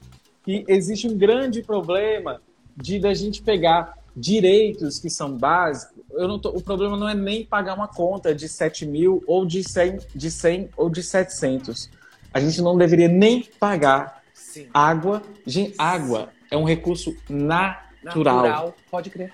[0.43, 2.41] Que existe um grande problema
[2.75, 5.95] de da gente pegar direitos que são básicos.
[6.13, 9.45] Eu não tô, o problema não é nem pagar uma conta de 7 mil ou
[9.45, 11.91] de 100, de 100 ou de 700.
[12.33, 14.67] A gente não deveria nem pagar Sim.
[14.73, 15.21] água.
[15.45, 17.84] Gente, água é um recurso natural.
[18.05, 19.33] Natural, pode crer.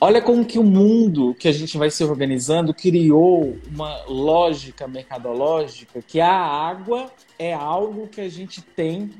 [0.00, 6.00] Olha como que o mundo que a gente vai se organizando criou uma lógica mercadológica
[6.00, 9.10] que a água é algo que a gente tem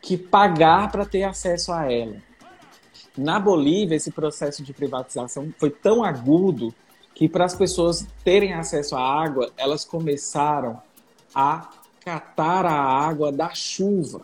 [0.00, 2.16] que pagar para ter acesso a ela.
[3.18, 6.74] Na Bolívia, esse processo de privatização foi tão agudo
[7.14, 10.80] que para as pessoas terem acesso à água, elas começaram
[11.34, 11.68] a
[12.02, 14.22] catar a água da chuva.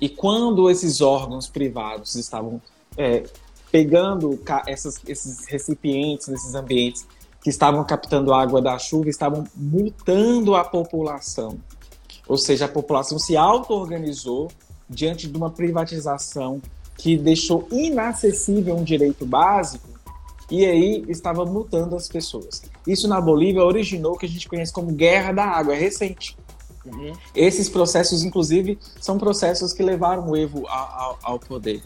[0.00, 2.62] E quando esses órgãos privados estavam
[2.96, 3.24] é,
[3.70, 7.06] pegando essas, esses recipientes, nesses ambientes
[7.42, 11.58] que estavam captando água da chuva, estavam multando a população.
[12.28, 14.50] Ou seja, a população se auto-organizou
[14.88, 16.60] diante de uma privatização
[16.96, 19.88] que deixou inacessível um direito básico
[20.50, 22.62] e aí estava multando as pessoas.
[22.86, 26.36] Isso na Bolívia originou o que a gente conhece como Guerra da Água, é recente.
[26.84, 27.12] Uhum.
[27.34, 31.82] Esses processos, inclusive, são processos que levaram o Evo ao, ao poder.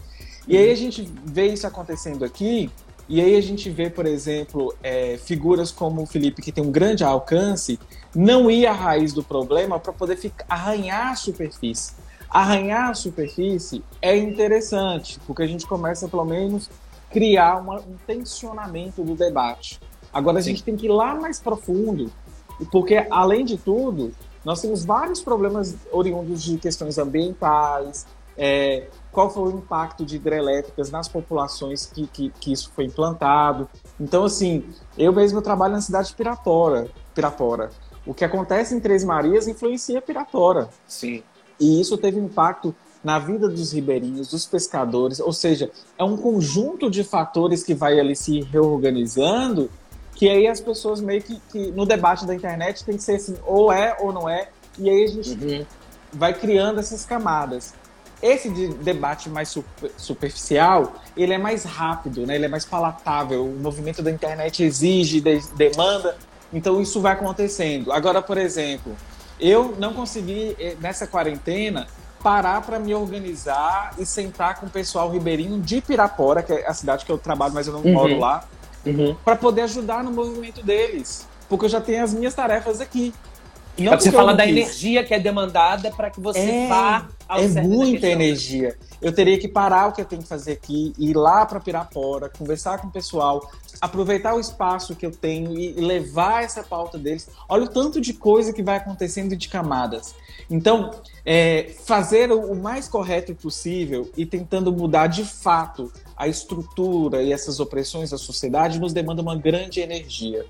[0.47, 2.71] E aí a gente vê isso acontecendo aqui,
[3.09, 6.71] e aí a gente vê, por exemplo, é, figuras como o Felipe, que tem um
[6.71, 7.79] grande alcance,
[8.15, 11.93] não ir à raiz do problema para poder ficar, arranhar a superfície.
[12.31, 16.71] Arranhar a superfície é interessante, porque a gente começa, pelo menos,
[17.11, 19.81] criar uma, um tensionamento do debate.
[20.13, 20.51] Agora a Sim.
[20.51, 22.11] gente tem que ir lá mais profundo,
[22.73, 24.13] porque, além de tudo,
[24.45, 30.91] nós temos vários problemas oriundos de questões ambientais, é, qual foi o impacto de hidrelétricas
[30.91, 33.69] nas populações que, que, que, isso foi implantado.
[33.99, 34.65] Então, assim,
[34.99, 36.89] eu mesmo trabalho na cidade de Pirapora.
[37.15, 37.71] Pirapora.
[38.05, 40.69] O que acontece em Três Marias influencia Pirapora.
[40.87, 41.23] Sim.
[41.59, 42.75] E isso teve impacto
[43.05, 48.01] na vida dos ribeirinhos, dos pescadores, ou seja, é um conjunto de fatores que vai
[48.01, 49.71] ali se reorganizando,
[50.15, 53.37] que aí as pessoas meio que, que no debate da internet tem que ser assim,
[53.45, 54.49] ou é ou não é,
[54.79, 55.67] e aí a gente uhum.
[56.13, 57.75] vai criando essas camadas.
[58.25, 62.37] Esse de debate mais super, superficial, ele é mais rápido, né?
[62.37, 63.45] ele é mais palatável.
[63.45, 66.17] O movimento da internet exige, de, demanda,
[66.51, 67.93] então isso vai acontecendo.
[67.93, 68.97] Agora, por exemplo,
[69.39, 71.87] eu não consegui, eh, nessa quarentena,
[72.23, 76.73] parar para me organizar e sentar com o pessoal ribeirinho de Pirapora, que é a
[76.73, 77.93] cidade que eu trabalho, mas eu não uhum.
[77.93, 78.49] moro lá,
[78.87, 79.15] uhum.
[79.23, 81.29] para poder ajudar no movimento deles.
[81.47, 83.13] Porque eu já tenho as minhas tarefas aqui.
[83.77, 88.07] Não você fala da energia que é demandada para que você é, vá É muita
[88.07, 88.77] energia.
[89.01, 92.29] Eu teria que parar o que eu tenho que fazer aqui, ir lá para Pirapora,
[92.29, 97.29] conversar com o pessoal, aproveitar o espaço que eu tenho e levar essa pauta deles.
[97.49, 100.15] Olha o tanto de coisa que vai acontecendo de camadas.
[100.51, 100.91] Então,
[101.25, 107.59] é, fazer o mais correto possível e tentando mudar de fato a estrutura e essas
[107.59, 110.45] opressões da sociedade nos demanda uma grande energia.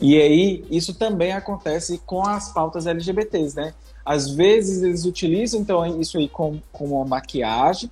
[0.00, 3.74] E aí, isso também acontece com as pautas LGBTs, né?
[4.04, 7.90] Às vezes eles utilizam então isso aí como, como uma maquiagem,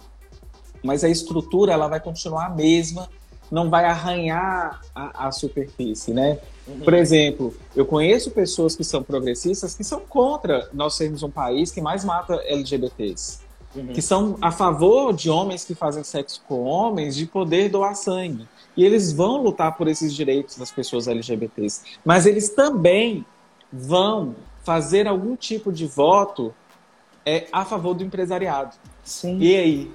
[0.82, 3.08] mas a estrutura ela vai continuar a mesma,
[3.50, 6.38] não vai arranhar a, a superfície, né?
[6.66, 6.80] Uhum.
[6.80, 11.70] Por exemplo, eu conheço pessoas que são progressistas que são contra nós sermos um país
[11.70, 13.40] que mais mata LGBTs.
[13.74, 13.86] Uhum.
[13.88, 18.46] Que são a favor de homens que fazem sexo com homens de poder doar sangue.
[18.76, 21.82] E eles vão lutar por esses direitos das pessoas LGBTs.
[22.04, 23.24] Mas eles também
[23.72, 26.54] vão fazer algum tipo de voto
[27.24, 28.74] é, a favor do empresariado.
[29.02, 29.38] Sim.
[29.38, 29.92] E aí?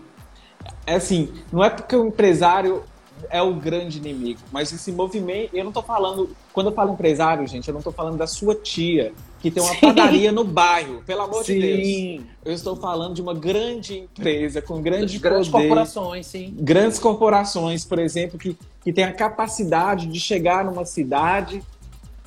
[0.86, 2.84] É assim, não é porque o empresário
[3.30, 7.48] é o grande inimigo, mas esse movimento, eu não tô falando, quando eu falo empresário,
[7.48, 9.80] gente, eu não tô falando da sua tia que tem uma Sim.
[9.82, 11.60] padaria no bairro, pelo amor sim.
[11.60, 12.28] de Deus.
[12.46, 16.56] Eu estou falando de uma grande empresa com grande grandes poder, corporações, sim.
[16.60, 21.62] Grandes corporações, por exemplo, que, que tem a capacidade de chegar numa cidade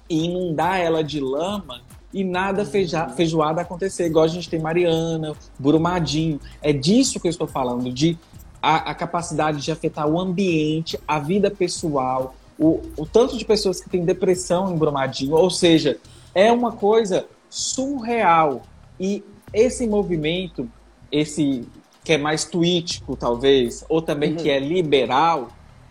[0.09, 1.83] e inundar ela de lama
[2.13, 6.41] e nada feija, feijoada acontecer, igual a gente tem Mariana, Brumadinho.
[6.61, 8.19] É disso que eu estou falando, de
[8.61, 13.81] a, a capacidade de afetar o ambiente, a vida pessoal, o, o tanto de pessoas
[13.81, 15.99] que têm depressão em Brumadinho, ou seja,
[16.35, 18.63] é uma coisa surreal.
[18.99, 20.69] E esse movimento,
[21.11, 21.67] esse
[22.05, 24.37] que é mais tuítico, talvez, ou também uhum.
[24.37, 25.49] que é liberal,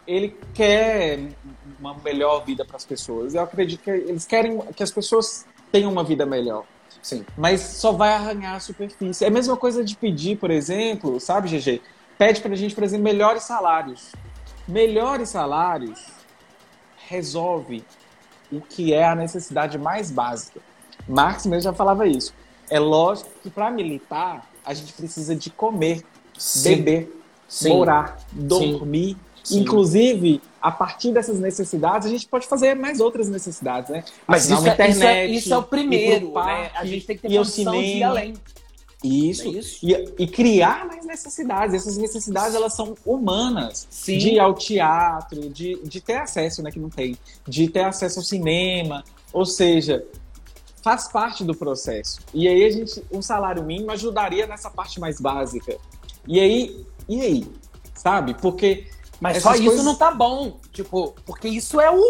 [0.07, 1.29] ele quer
[1.79, 3.33] uma melhor vida para as pessoas.
[3.33, 6.65] Eu acredito que eles querem que as pessoas tenham uma vida melhor.
[7.01, 7.25] Sim.
[7.37, 9.23] Mas só vai arranhar a superfície.
[9.23, 11.81] É a mesma coisa de pedir, por exemplo, sabe, GG?
[12.17, 14.11] Pede para a gente, por exemplo, melhores salários.
[14.67, 15.99] Melhores salários
[17.07, 17.83] resolve
[18.51, 20.59] o que é a necessidade mais básica.
[21.07, 22.33] Marx mesmo já falava isso.
[22.69, 26.03] É lógico que para militar a gente precisa de comer,
[26.37, 26.75] Sim.
[26.75, 27.69] beber, Sim.
[27.69, 29.13] morar, dormir.
[29.13, 29.17] Sim.
[29.51, 34.03] Inclusive, a partir dessas necessidades, a gente pode fazer mais outras necessidades, né?
[34.27, 36.71] Mas isso, internet, isso, é, isso é o primeiro, parque, né?
[36.75, 38.33] A gente tem que ter condição de ir além.
[39.03, 39.43] Isso.
[39.43, 39.85] É isso.
[39.85, 41.73] E, e, criar mais necessidades.
[41.73, 43.87] Essas necessidades, elas são humanas.
[43.89, 44.17] Sim.
[44.17, 47.17] De ir ao teatro, de, de ter acesso, né, que não tem.
[47.47, 49.03] De ter acesso ao cinema.
[49.31, 50.05] Ou seja,
[50.83, 52.19] faz parte do processo.
[52.33, 55.77] E aí a gente, um salário mínimo ajudaria nessa parte mais básica.
[56.27, 57.47] E aí, e aí?
[57.95, 58.33] Sabe?
[58.33, 58.87] Porque...
[59.19, 59.73] Mas só coisas...
[59.73, 60.57] isso não tá bom.
[60.71, 62.01] Tipo, porque isso é o...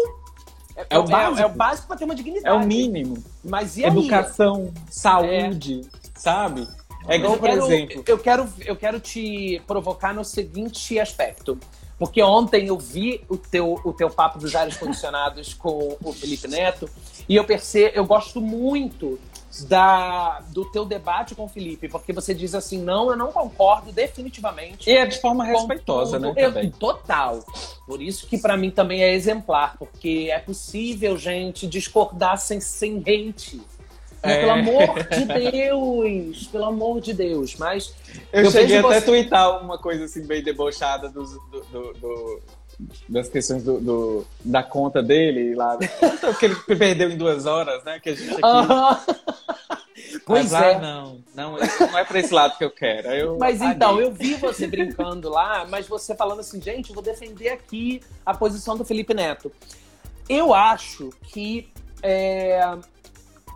[0.76, 1.38] É, é o básico.
[1.38, 2.48] É, é o básico para ter uma dignidade.
[2.48, 3.22] É o mínimo.
[3.44, 3.90] Mas e aí?
[3.90, 6.10] Educação, saúde, é.
[6.18, 6.66] sabe?
[7.08, 8.04] É igual, por quero, exemplo.
[8.06, 11.58] Eu quero, eu quero te provocar no seguinte aspecto.
[11.98, 16.48] Porque ontem eu vi o teu, o teu papo dos ares condicionados com o Felipe
[16.48, 16.88] Neto
[17.28, 19.18] e eu percebo, eu gosto muito
[19.68, 23.90] da, do teu debate com o Felipe, porque você diz assim, não, eu não concordo
[23.90, 24.88] definitivamente.
[24.88, 26.32] E é de forma respeitosa, né?
[26.36, 27.44] Eu, total.
[27.86, 32.98] Por isso que para mim também é exemplar, porque é possível, gente, discordar sem, sem
[32.98, 33.60] hate.
[34.22, 34.40] É.
[34.40, 37.56] Pelo amor de Deus, pelo amor de Deus.
[37.56, 37.94] Mas.
[38.32, 39.06] Eu, eu cheguei até a você...
[39.06, 42.40] twittar uma coisa assim, bem debochada do, do, do,
[43.08, 45.78] das questões do, da conta dele lá.
[46.38, 47.98] que ele perdeu em duas horas, né?
[48.00, 48.40] Que a gente aqui.
[50.26, 50.74] Pois Mas, é.
[50.74, 53.08] Ah, não, não, não é para esse lado que eu quero.
[53.08, 57.50] Eu mas então, eu vi você brincando lá, mas você falando assim, gente, vou defender
[57.50, 59.52] aqui a posição do Felipe Neto.
[60.28, 61.68] Eu acho que
[62.02, 62.60] é,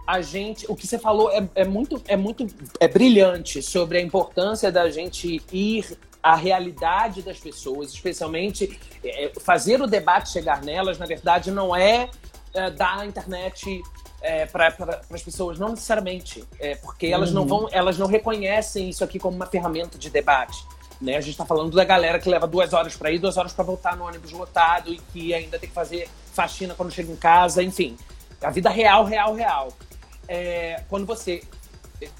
[0.07, 2.47] a gente, o que você falou é, é muito, é muito,
[2.79, 9.83] é brilhante sobre a importância da gente ir à realidade das pessoas, especialmente é, fazer
[9.83, 10.99] o debate chegar nelas.
[10.99, 12.09] Na verdade, não é,
[12.55, 13.83] é dar a internet
[14.23, 17.35] é, para pra, as pessoas, não necessariamente, é, porque elas uhum.
[17.35, 20.65] não vão, elas não reconhecem isso aqui como uma ferramenta de debate.
[20.99, 21.17] Né?
[21.17, 23.65] A gente está falando da galera que leva duas horas para ir, duas horas para
[23.65, 27.63] voltar no ônibus lotado e que ainda tem que fazer faxina quando chega em casa,
[27.63, 27.99] enfim.
[28.43, 29.69] A vida real, real, real
[30.29, 31.43] é, quando você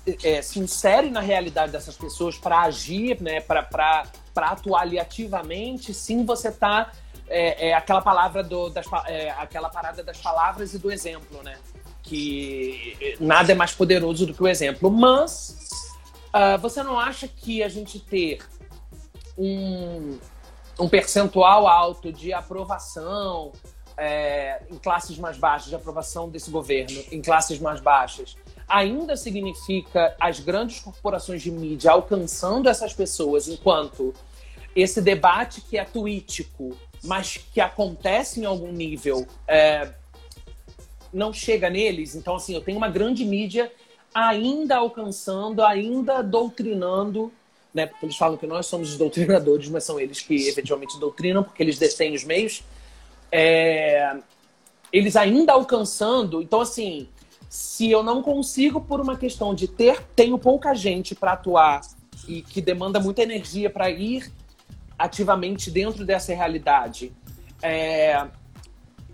[0.07, 5.93] é, é, se insere na realidade dessas pessoas para agir, né, para atuar ali ativamente,
[5.95, 6.91] sim, você está
[7.29, 11.57] é, é, aquela palavra do, das, é, aquela parada das palavras e do exemplo, né?
[12.03, 14.91] Que nada é mais poderoso do que o exemplo.
[14.91, 15.57] Mas
[16.35, 18.41] uh, você não acha que a gente ter
[19.39, 20.19] um,
[20.79, 23.53] um percentual alto de aprovação
[23.97, 28.37] é, em classes mais baixas, de aprovação desse governo em classes mais baixas,
[28.69, 34.15] ainda significa as grandes corporações de mídia alcançando essas pessoas, enquanto
[34.75, 39.93] esse debate que é tuítico, mas que acontece em algum nível, é,
[41.13, 42.15] não chega neles.
[42.15, 43.71] Então, assim, eu tenho uma grande mídia
[44.13, 47.33] ainda alcançando, ainda doutrinando
[47.73, 47.87] né?
[47.87, 51.61] Porque eles falam que nós somos os doutrinadores, mas são eles que efetivamente doutrinam, porque
[51.61, 52.63] eles detêm os meios
[53.37, 54.17] é,
[54.93, 56.41] eles ainda alcançando.
[56.41, 57.09] Então, assim,
[57.55, 61.83] se eu não consigo, por uma questão de ter, tenho pouca gente para atuar
[62.27, 64.29] e que demanda muita energia para ir
[64.99, 67.13] ativamente dentro dessa realidade,
[67.63, 68.27] é,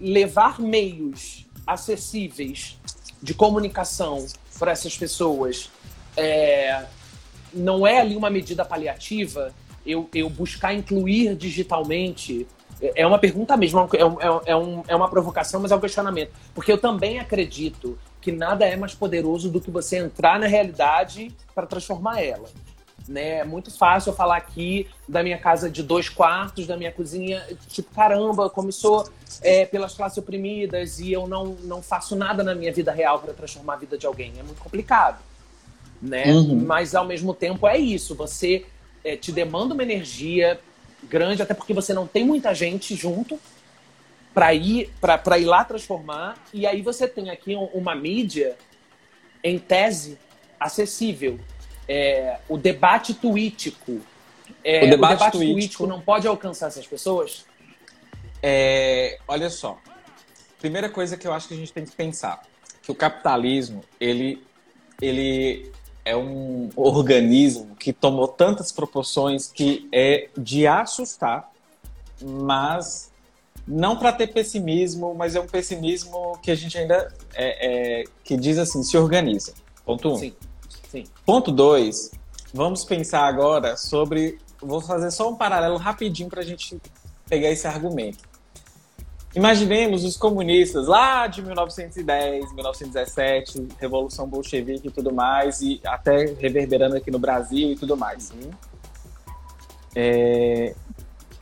[0.00, 2.78] levar meios acessíveis
[3.22, 4.26] de comunicação
[4.58, 5.70] para essas pessoas
[6.16, 6.86] é,
[7.52, 9.54] não é ali uma medida paliativa.
[9.84, 12.46] Eu, eu buscar incluir digitalmente
[12.80, 16.32] é uma pergunta mesmo, é, é, é, um, é uma provocação, mas é um questionamento.
[16.54, 21.34] Porque eu também acredito que nada é mais poderoso do que você entrar na realidade
[21.54, 22.48] para transformar ela.
[23.08, 23.38] Né?
[23.38, 27.44] É muito fácil eu falar aqui da minha casa de dois quartos, da minha cozinha,
[27.68, 29.08] tipo, caramba, começou
[29.42, 33.32] é, pelas classes oprimidas e eu não, não faço nada na minha vida real para
[33.32, 34.32] transformar a vida de alguém.
[34.38, 35.20] É muito complicado.
[36.00, 36.32] Né?
[36.32, 36.64] Uhum.
[36.64, 38.64] Mas ao mesmo tempo é isso, você
[39.04, 40.60] é, te demanda uma energia
[41.04, 43.40] grande, até porque você não tem muita gente junto
[44.40, 48.56] para ir para ir lá transformar, e aí você tem aqui uma mídia
[49.44, 50.18] em tese
[50.58, 51.38] acessível
[51.86, 54.00] é, o debate tuítico.
[54.64, 57.44] É, o debate, o debate tuítico não pode alcançar essas pessoas?
[58.42, 59.78] É, olha só.
[60.58, 62.40] Primeira coisa que eu acho que a gente tem que pensar,
[62.82, 64.42] que o capitalismo, ele,
[65.02, 65.70] ele
[66.02, 71.52] é um organismo que tomou tantas proporções que é de assustar,
[72.22, 73.09] mas
[73.70, 78.36] não para ter pessimismo, mas é um pessimismo que a gente ainda é, é, que
[78.36, 79.54] diz assim, se organiza.
[79.84, 80.16] Ponto um.
[80.16, 80.34] Sim.
[80.90, 81.04] Sim.
[81.24, 82.10] Ponto 2.
[82.52, 84.38] Vamos pensar agora sobre.
[84.60, 86.80] Vou fazer só um paralelo rapidinho para a gente
[87.28, 88.28] pegar esse argumento.
[89.34, 96.96] Imaginemos os comunistas lá de 1910, 1917, Revolução Bolchevique e tudo mais, e até reverberando
[96.96, 98.32] aqui no Brasil e tudo mais.
[98.32, 98.50] Uhum.
[99.94, 100.74] É,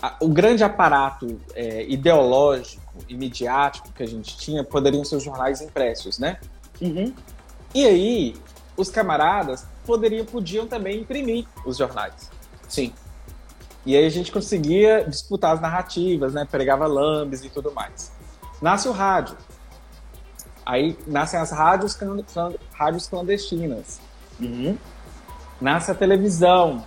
[0.01, 5.23] a, o grande aparato é, ideológico e midiático que a gente tinha poderiam ser os
[5.23, 6.39] jornais impressos, né?
[6.81, 7.13] Uhum.
[7.75, 8.37] E aí,
[8.77, 12.31] os camaradas poderiam, podiam também imprimir os jornais.
[12.69, 12.93] Sim.
[13.85, 16.47] E aí a gente conseguia disputar as narrativas, né?
[16.49, 18.13] Pregava lambes e tudo mais.
[18.61, 19.37] Nasce o rádio.
[20.65, 21.99] Aí nascem as rádios,
[22.73, 24.01] rádios clandestinas.
[24.39, 24.77] Uhum.
[25.61, 26.85] Nasce a televisão,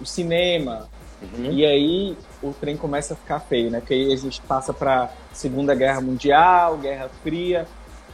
[0.00, 0.88] o cinema.
[1.22, 1.52] Uhum.
[1.52, 3.80] E aí o trem começa a ficar feio, né?
[3.80, 7.66] Porque aí a gente passa para Segunda Guerra Mundial, Guerra Fria.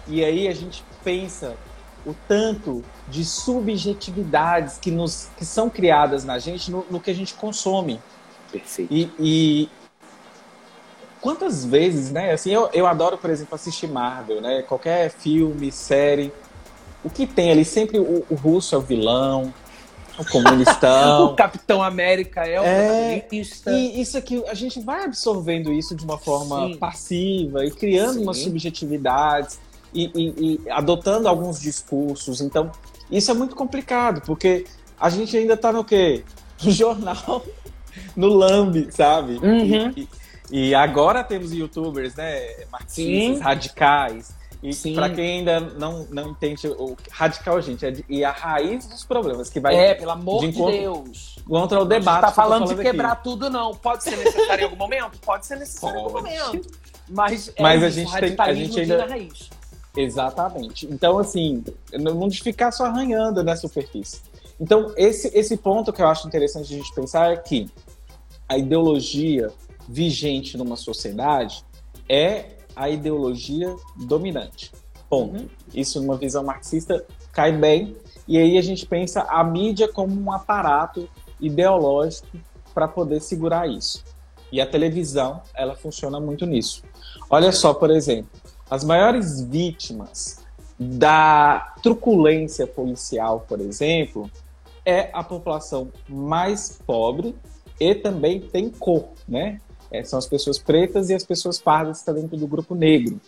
[0.09, 1.55] E aí a gente pensa
[2.05, 7.15] o tanto de subjetividades que, nos, que são criadas na gente no, no que a
[7.15, 8.01] gente consome.
[8.51, 8.93] Perfeito.
[8.93, 9.69] E, e,
[11.21, 12.33] quantas vezes, né?
[12.33, 14.63] Assim, eu, eu adoro, por exemplo, assistir Marvel, né?
[14.63, 16.33] Qualquer filme, série.
[17.03, 19.53] O que tem ali sempre o, o russo é o vilão,
[20.19, 21.27] o comunistão.
[21.33, 23.71] o Capitão América é o é, comunista.
[23.71, 26.77] E isso aqui, a gente vai absorvendo isso de uma forma Sim.
[26.77, 28.23] passiva e criando Sim.
[28.23, 29.59] umas subjetividades
[29.93, 32.41] e, e, e adotando alguns discursos.
[32.41, 32.71] Então,
[33.11, 34.65] isso é muito complicado, porque
[35.01, 36.25] a gente ainda está no quê?
[36.63, 37.45] No jornal,
[38.17, 39.35] no lambe, sabe?
[39.43, 39.93] Uhum.
[39.97, 40.09] E,
[40.51, 42.65] e, agora temos youtubers, né?
[42.71, 43.39] Marxistas, Sim.
[43.39, 44.36] radicais.
[44.69, 48.85] E para quem ainda não, não entende o radical, gente, é de, e a raiz
[48.89, 49.77] dos problemas que vai.
[49.77, 51.39] É, pelo amor de, de Deus.
[51.47, 52.15] Contra o debate.
[52.15, 53.23] Não tá falando, falando, de quebrar aqui.
[53.23, 53.73] tudo, não.
[53.77, 55.21] Pode ser necessário em algum momento?
[55.21, 56.27] Pode ser necessário Pode.
[56.27, 56.69] em algum momento.
[57.09, 58.45] Mas, é Mas isso, a gente tem.
[58.45, 59.07] A gente ainda.
[59.07, 59.51] Raiz.
[59.97, 60.87] Exatamente.
[60.87, 61.63] Então, assim,
[61.93, 64.21] não de ficar só arranhando na superfície.
[64.61, 67.71] Então, esse, esse ponto que eu acho interessante a gente pensar é que
[68.49, 69.53] a ideologia
[69.89, 71.65] vigente numa sociedade
[72.09, 74.71] é a ideologia dominante.
[75.09, 75.41] Ponto.
[75.41, 75.49] Uhum.
[75.75, 77.97] Isso, numa visão marxista, cai bem.
[78.29, 81.09] E aí a gente pensa a mídia como um aparato
[81.41, 82.39] ideológico
[82.75, 84.05] para poder segurar isso.
[84.53, 86.83] E a televisão, ela funciona muito nisso.
[87.31, 88.31] Olha só, por exemplo,
[88.71, 90.45] as maiores vítimas
[90.79, 94.31] da truculência policial, por exemplo,
[94.85, 97.35] é a população mais pobre
[97.81, 99.61] e também tem cor, né?
[99.97, 103.21] É, são as pessoas pretas e as pessoas pardas que estão dentro do grupo negro.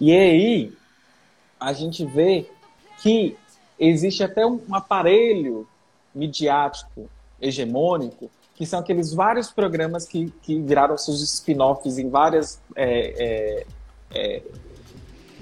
[0.00, 0.72] E aí
[1.58, 2.46] a gente vê
[3.00, 3.36] que
[3.78, 5.66] existe até um aparelho
[6.14, 7.08] midiático
[7.40, 13.66] hegemônico que são aqueles vários programas que, que viraram seus spin-offs em várias é, é,
[14.14, 14.42] é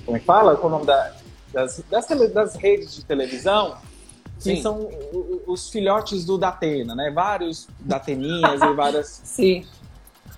[0.04, 0.56] como é que fala?
[0.56, 1.12] Qual o nome da,
[1.52, 3.76] das, das, das redes de televisão?
[4.42, 4.62] que Sim.
[4.62, 4.88] são
[5.46, 7.12] os filhotes do Datena, né?
[7.14, 9.20] Vários Dateninhas e várias.
[9.22, 9.64] Sim.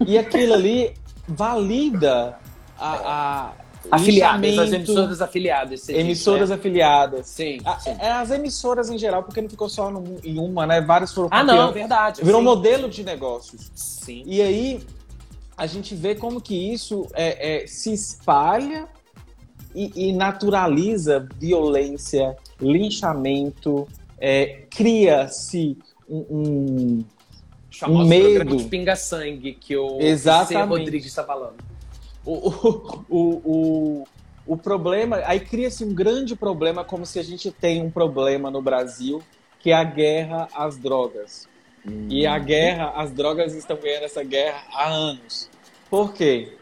[0.06, 0.94] E aquilo ali
[1.28, 2.38] valida
[2.78, 3.50] a.
[3.50, 5.88] a Afiliadas, as emissoras afiliadas.
[5.90, 6.54] Emissoras diz, né?
[6.54, 7.26] afiliadas.
[7.26, 7.96] Sim, sim.
[7.98, 10.80] É as emissoras em geral, porque não ficou só no, em uma, né?
[10.80, 11.28] Várias foram.
[11.30, 12.24] Ah, não, verdade.
[12.24, 12.46] Virou sim.
[12.46, 13.70] modelo de negócios.
[13.74, 14.22] Sim.
[14.24, 14.80] E aí
[15.54, 18.88] a gente vê como que isso é, é se espalha
[19.74, 23.86] e, e naturaliza violência, linchamento,
[24.18, 25.76] é, cria-se
[26.08, 27.04] um, um,
[27.82, 28.56] um medo.
[28.56, 30.68] de pinga-sangue que o Exatamente.
[30.68, 31.56] Rodrigues está falando.
[32.24, 34.04] O, o, o, o,
[34.46, 38.62] o problema, aí cria-se um grande problema, como se a gente tem um problema no
[38.62, 39.22] Brasil,
[39.60, 41.48] que é a guerra às drogas.
[41.86, 42.06] Hum.
[42.08, 45.50] E a guerra, as drogas estão ganhando essa guerra há anos.
[45.90, 46.56] Por quê?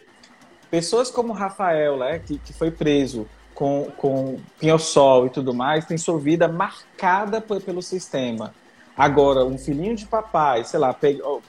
[0.70, 5.98] Pessoas como Rafael, né, que, que foi preso com, com pinho-sol e tudo mais, tem
[5.98, 8.54] sua vida marcada pelo sistema.
[8.96, 10.94] Agora, um filhinho de papai, sei lá,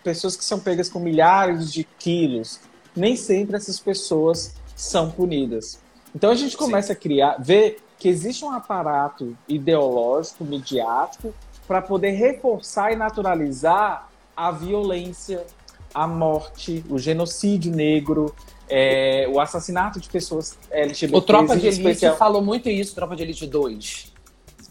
[0.03, 2.59] pessoas que são pegas com milhares de quilos,
[2.95, 5.79] nem sempre essas pessoas são punidas.
[6.15, 6.93] Então a gente começa Sim.
[6.93, 11.33] a criar, ver que existe um aparato ideológico, midiático,
[11.67, 15.45] para poder reforçar e naturalizar a violência,
[15.93, 18.33] a morte, o genocídio negro,
[18.69, 21.17] é, o assassinato de pessoas LGBT.
[21.17, 22.17] O Tropa de Elite especial...
[22.17, 24.12] falou muito isso, Tropa de Elite 2.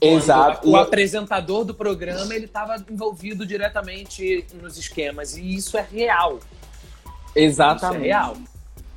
[0.03, 0.69] Exato.
[0.69, 6.41] O, o apresentador do programa ele estava envolvido diretamente nos esquemas e isso é real.
[7.35, 7.97] Exatamente.
[7.97, 8.37] Isso é real.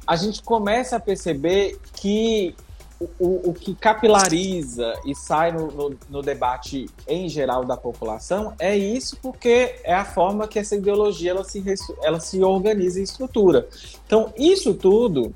[0.07, 2.55] A gente começa a perceber que
[3.19, 8.75] o, o, que capilariza e sai no, no, no, debate em geral da população é
[8.75, 11.63] isso porque é a forma que essa ideologia ela se,
[12.01, 13.67] ela se organiza e estrutura.
[14.05, 15.35] Então, isso tudo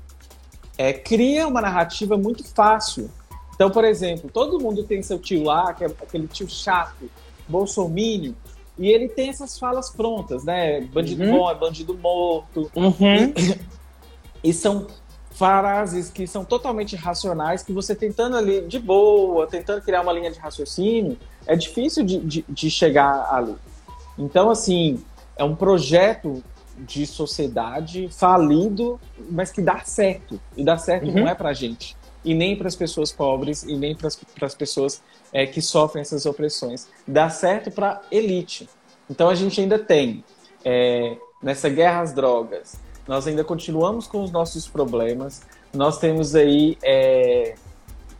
[0.78, 3.10] é, cria uma narrativa muito fácil.
[3.60, 7.10] Então, por exemplo, todo mundo tem seu tio lá, que é aquele tio chato,
[7.46, 8.34] bolsomínio,
[8.78, 10.80] e ele tem essas falas prontas, né?
[10.80, 11.30] Bandido uhum.
[11.30, 12.70] bom é bandido morto.
[12.74, 13.34] Uhum.
[14.42, 14.86] E, e são
[15.32, 20.30] frases que são totalmente racionais, que você tentando ali de boa, tentando criar uma linha
[20.30, 23.56] de raciocínio, é difícil de, de, de chegar ali.
[24.16, 25.04] Então, assim,
[25.36, 26.42] é um projeto
[26.78, 28.98] de sociedade falido,
[29.30, 30.40] mas que dá certo.
[30.56, 31.12] E dá certo uhum.
[31.12, 31.99] não é pra gente.
[32.24, 34.08] E nem para as pessoas pobres, e nem para
[34.46, 35.02] as pessoas
[35.32, 36.88] é, que sofrem essas opressões.
[37.06, 38.68] Dá certo para elite.
[39.08, 40.24] Então a gente ainda tem,
[40.64, 45.42] é, nessa guerra às drogas, nós ainda continuamos com os nossos problemas.
[45.74, 47.54] Nós temos aí é,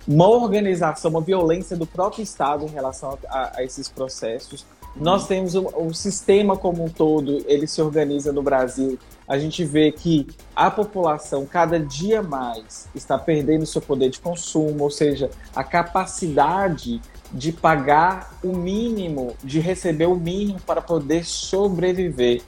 [0.07, 4.67] uma organização, uma violência do próprio Estado em relação a, a esses processos.
[4.97, 8.99] Nós temos o, o, sistema como um todo, ele se organiza no Brasil.
[9.31, 10.27] A gente vê que
[10.57, 17.01] a população, cada dia mais, está perdendo seu poder de consumo, ou seja, a capacidade
[17.33, 22.43] de pagar o mínimo, de receber o mínimo para poder sobreviver.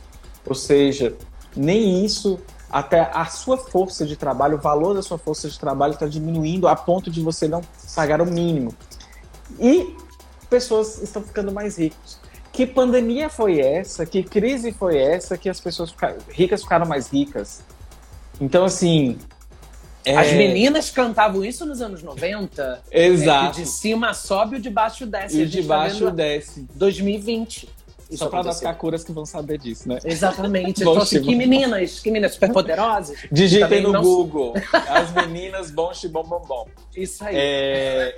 [0.45, 1.15] Ou seja,
[1.55, 5.93] nem isso, até a sua força de trabalho, o valor da sua força de trabalho
[5.93, 7.61] está diminuindo a ponto de você não
[7.95, 8.75] pagar o mínimo.
[9.57, 9.95] E
[10.51, 12.22] pessoas estão ficando mais ricas.
[12.53, 14.05] Que pandemia foi essa?
[14.05, 17.63] Que crise foi essa que as pessoas ficaram, ricas ficaram mais ricas?
[18.41, 19.19] Então, assim.
[20.05, 20.17] É...
[20.17, 22.83] As meninas cantavam isso nos anos 90.
[22.91, 23.61] Exato.
[23.61, 25.39] É de cima sobe, o de baixo desce.
[25.39, 26.67] E o de tá baixo tá desce.
[26.75, 27.69] 2020.
[28.11, 29.99] Só para as kakuras que vão saber disso, né?
[30.05, 30.85] Exatamente.
[30.85, 33.17] Bom, então, assim, que meninas, que meninas super poderosas.
[33.33, 34.03] Digitem no não...
[34.03, 34.55] Google.
[34.73, 36.69] As meninas bom, bom, bom, bom.
[36.95, 37.35] Isso aí.
[37.35, 38.17] É...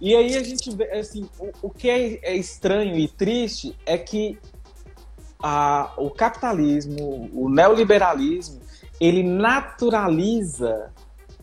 [0.00, 3.96] E aí a gente vê, assim, o, o que é, é, estranho e triste é
[3.96, 4.38] que
[5.42, 8.60] a, o capitalismo, o neoliberalismo,
[9.00, 10.92] ele naturaliza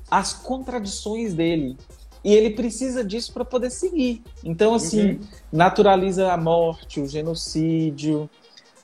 [0.10, 1.78] as contradições dele.
[2.24, 4.24] E ele precisa disso para poder seguir.
[4.44, 5.20] Então, assim, uhum.
[5.52, 8.30] naturaliza a morte, o genocídio,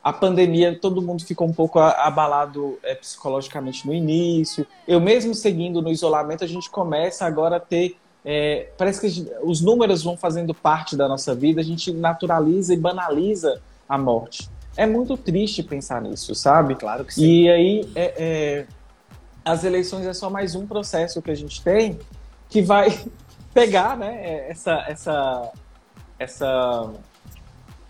[0.04, 4.66] a pandemia, todo mundo ficou um pouco abalado é, psicologicamente no início.
[4.88, 7.98] Eu mesmo seguindo no isolamento, a gente começa agora a ter.
[8.24, 12.74] É, parece que gente, os números vão fazendo parte da nossa vida, a gente naturaliza
[12.74, 14.50] e banaliza a morte.
[14.76, 16.76] É muito triste pensar nisso, sabe?
[16.76, 17.26] Claro que sim.
[17.26, 18.66] E aí, é, é,
[19.44, 22.00] as eleições é só mais um processo que a gente tem
[22.50, 23.00] que vai
[23.54, 25.52] pegar né, essa, essa,
[26.18, 26.94] essa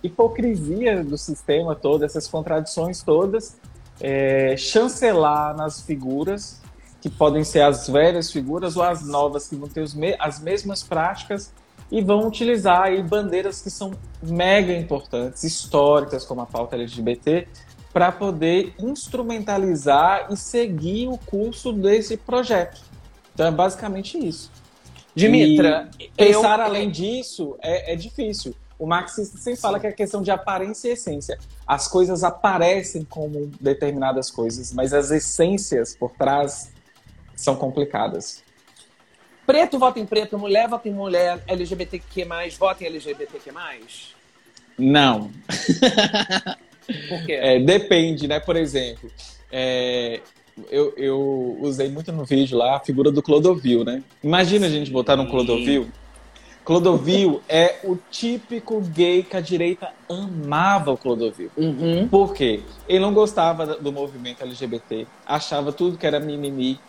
[0.01, 3.57] hipocrisia do sistema todo, essas contradições todas,
[3.99, 6.58] é, chancelar nas figuras,
[7.01, 10.83] que podem ser as velhas figuras ou as novas, que vão ter me as mesmas
[10.83, 11.51] práticas
[11.91, 13.91] e vão utilizar aí bandeiras que são
[14.21, 17.47] mega importantes, históricas, como a pauta LGBT,
[17.91, 22.81] para poder instrumentalizar e seguir o curso desse projeto.
[23.33, 24.51] Então é basicamente isso.
[25.15, 26.65] Dimitra, e pensar eu...
[26.65, 28.53] além disso é, é difícil.
[28.77, 31.37] O marxista sempre fala que é questão de aparência e essência.
[31.67, 36.71] As coisas aparecem como determinadas coisas, mas as essências por trás
[37.39, 38.43] são complicadas.
[39.45, 42.27] Preto vota em preto, mulher vota em mulher, LGBTQ+,
[42.59, 43.51] vota em LGBTQ+?
[44.77, 45.31] Não.
[47.07, 47.33] Por quê?
[47.33, 48.39] É, depende, né?
[48.39, 49.09] Por exemplo,
[49.51, 50.19] é,
[50.69, 54.03] eu, eu usei muito no vídeo lá a figura do Clodovil, né?
[54.23, 55.89] Imagina a gente botar um Clodovil.
[56.63, 61.49] Clodovil é o típico gay que a direita amava o Clodovil.
[61.57, 62.07] Uhum.
[62.07, 62.61] Por quê?
[62.87, 66.79] Ele não gostava do movimento LGBT, achava tudo que era mimimi.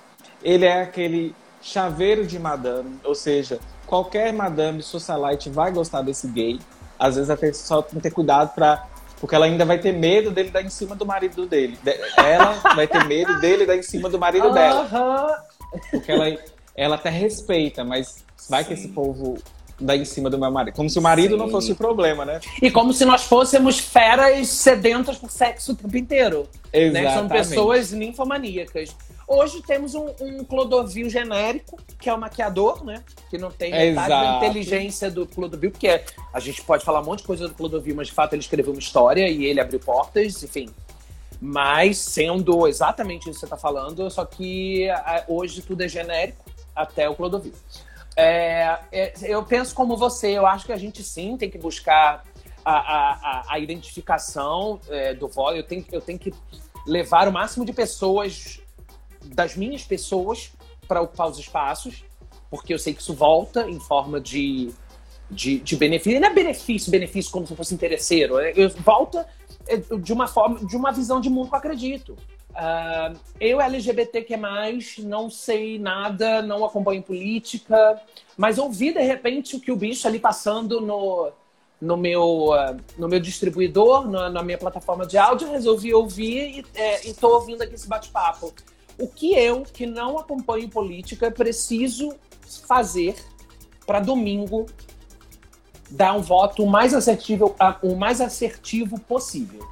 [0.43, 6.59] Ele é aquele chaveiro de madame, ou seja, qualquer madame socialite vai gostar desse gay.
[6.99, 8.87] Às vezes até só tem que ter cuidado para
[9.21, 11.79] porque ela ainda vai ter medo dele dar em cima do marido dele.
[12.17, 15.45] Ela vai ter medo dele dar em cima do marido dela.
[15.91, 16.39] Porque ela,
[16.75, 18.69] ela até respeita, mas vai Sim.
[18.69, 19.37] que esse povo
[19.81, 20.75] dar em cima do meu marido.
[20.75, 21.39] Como se o marido Sim.
[21.39, 22.41] não fosse o problema, né?
[22.61, 26.49] E como se nós fôssemos feras sedentas por sexo o tempo inteiro.
[26.73, 27.05] Exatamente.
[27.05, 27.15] Né?
[27.15, 28.95] São pessoas ninfomaníacas.
[29.27, 33.03] Hoje temos um, um Clodovil genérico, que é o maquiador, né?
[33.31, 36.05] Que não tem metade da inteligência do Clodovil, porque é,
[36.35, 38.73] a gente pode falar um monte de coisa do Clodovil, mas de fato ele escreveu
[38.73, 40.69] uma história e ele abriu portas, enfim.
[41.41, 44.89] Mas sendo exatamente isso que você está falando, só que
[45.29, 47.55] hoje tudo é genérico até o Clodovil.
[48.17, 52.25] É, é, eu penso como você, eu acho que a gente sim tem que buscar
[52.65, 55.57] a, a, a identificação é, do voto.
[55.57, 56.33] Eu tenho, eu tenho que
[56.87, 58.61] levar o máximo de pessoas
[59.25, 60.53] das minhas pessoas
[60.89, 62.05] para ocupar os espaços,
[62.51, 64.73] porque eu sei que isso volta em forma de,
[65.31, 66.21] de, de benefício.
[66.21, 68.39] Não é benefício, benefício como se fosse interesseiro.
[68.39, 68.53] É,
[68.85, 69.27] volta
[69.67, 72.17] é, de uma forma, de uma visão de mundo que eu acredito.
[72.61, 74.37] Uh, eu, LGBTQ,
[74.99, 77.99] não sei nada, não acompanho política,
[78.37, 81.33] mas ouvi de repente o que o bicho ali passando no,
[81.81, 86.67] no, meu, uh, no meu distribuidor, na, na, minha plataforma de áudio, resolvi ouvir e
[86.75, 88.53] é, estou ouvindo aqui esse bate-papo
[89.01, 92.15] o que eu, que não acompanho política, preciso
[92.67, 93.17] fazer
[93.87, 94.67] para domingo
[95.91, 99.67] dar um voto mais assertivo, o mais assertivo possível.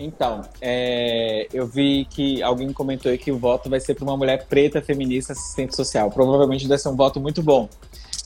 [0.00, 4.16] Então, é, eu vi que alguém comentou aí que o voto vai ser para uma
[4.16, 6.10] mulher preta, feminista, assistente social.
[6.10, 7.68] Provavelmente deve ser um voto muito bom.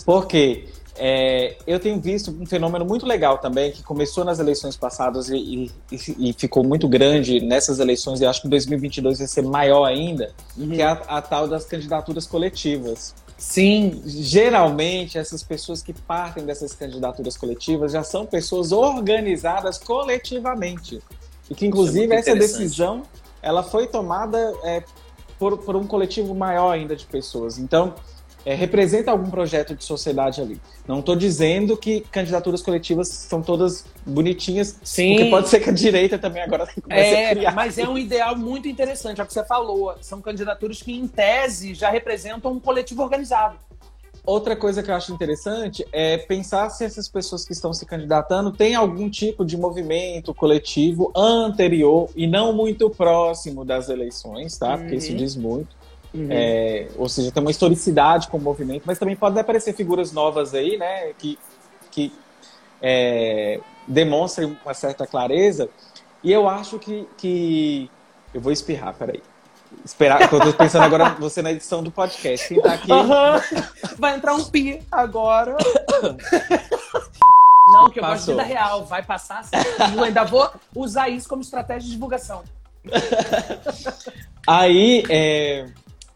[0.07, 5.29] Porque é, eu tenho visto um fenômeno muito legal também, que começou nas eleições passadas
[5.29, 9.85] e, e, e ficou muito grande nessas eleições, e acho que 2022 vai ser maior
[9.85, 10.71] ainda, uhum.
[10.71, 13.13] que é a, a tal das candidaturas coletivas.
[13.37, 14.01] Sim.
[14.07, 21.03] Geralmente, essas pessoas que partem dessas candidaturas coletivas já são pessoas organizadas coletivamente.
[21.51, 23.03] E que, inclusive, é essa decisão
[23.45, 24.83] ela foi tomada é,
[25.39, 27.59] por, por um coletivo maior ainda de pessoas.
[27.59, 27.95] Então,
[28.45, 30.61] é, representa algum projeto de sociedade ali.
[30.87, 35.17] Não estou dizendo que candidaturas coletivas são todas bonitinhas, Sim.
[35.17, 37.55] porque pode ser que a direita também agora comece é, a criar.
[37.55, 39.95] Mas é um ideal muito interessante, é o que você falou.
[40.01, 43.59] São candidaturas que, em tese, já representam um coletivo organizado.
[44.27, 48.51] Outra coisa que eu acho interessante é pensar se essas pessoas que estão se candidatando
[48.51, 54.79] têm algum tipo de movimento coletivo anterior e não muito próximo das eleições, tá?
[54.79, 55.17] Porque isso uhum.
[55.17, 56.29] diz muito Uhum.
[56.31, 60.55] É, ou seja, tem uma historicidade com o movimento, mas também podem aparecer figuras novas
[60.55, 61.37] aí, né, que,
[61.91, 62.13] que
[62.81, 63.59] é,
[63.89, 65.69] demonstrem uma certa clareza.
[66.23, 67.91] E eu acho que, que...
[68.33, 69.21] Eu vou espirrar, peraí.
[69.85, 72.49] Esperar, eu tô pensando agora você na edição do podcast.
[72.49, 72.91] Quem tá aqui.
[72.91, 73.97] Uhum.
[73.99, 75.57] Vai entrar um pi agora.
[77.67, 78.87] Não, que eu gosto de vida real.
[78.87, 79.57] Vai passar assim.
[79.95, 82.43] Eu ainda vou usar isso como estratégia de divulgação.
[84.47, 85.67] Aí, é,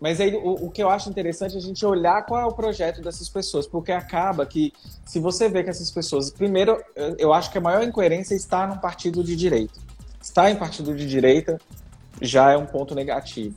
[0.00, 2.52] mas aí o, o, que eu acho interessante é a gente olhar qual é o
[2.52, 4.72] projeto dessas pessoas, porque acaba que,
[5.04, 6.30] se você vê que essas pessoas.
[6.30, 6.82] Primeiro,
[7.18, 9.80] eu acho que a maior incoerência está num partido de direita.
[10.22, 11.58] Estar em partido de direita
[12.20, 13.54] já é um ponto negativo.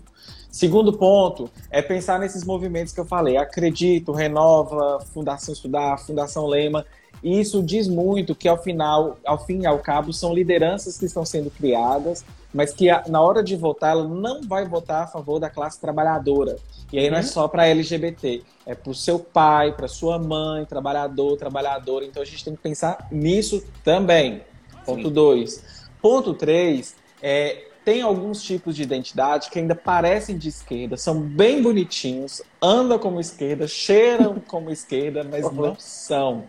[0.52, 3.38] Segundo ponto é pensar nesses movimentos que eu falei.
[3.38, 6.86] Acredito, Renova, Fundação Estudar, Fundação Lema.
[7.24, 11.06] E isso diz muito que, ao final, ao fim e ao cabo, são lideranças que
[11.06, 15.40] estão sendo criadas mas que na hora de votar ela não vai votar a favor
[15.40, 16.58] da classe trabalhadora.
[16.92, 17.28] E aí não é uhum.
[17.28, 22.04] só para LGBT, é para o seu pai, para sua mãe, trabalhador, trabalhadora.
[22.06, 24.42] Então a gente tem que pensar nisso também.
[24.86, 25.64] Ponto 2.
[26.02, 31.62] Ponto 3 é tem alguns tipos de identidade que ainda parecem de esquerda, são bem
[31.62, 35.54] bonitinhos, andam como esquerda, cheiram como esquerda, mas uhum.
[35.54, 36.44] não são.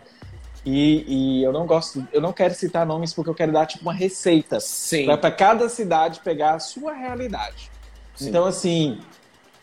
[0.65, 3.83] E, e, eu não gosto, eu não quero citar nomes porque eu quero dar tipo
[3.83, 4.59] uma receita
[5.21, 7.71] para cada cidade pegar a sua realidade.
[8.15, 8.29] Sim.
[8.29, 9.01] Então, assim,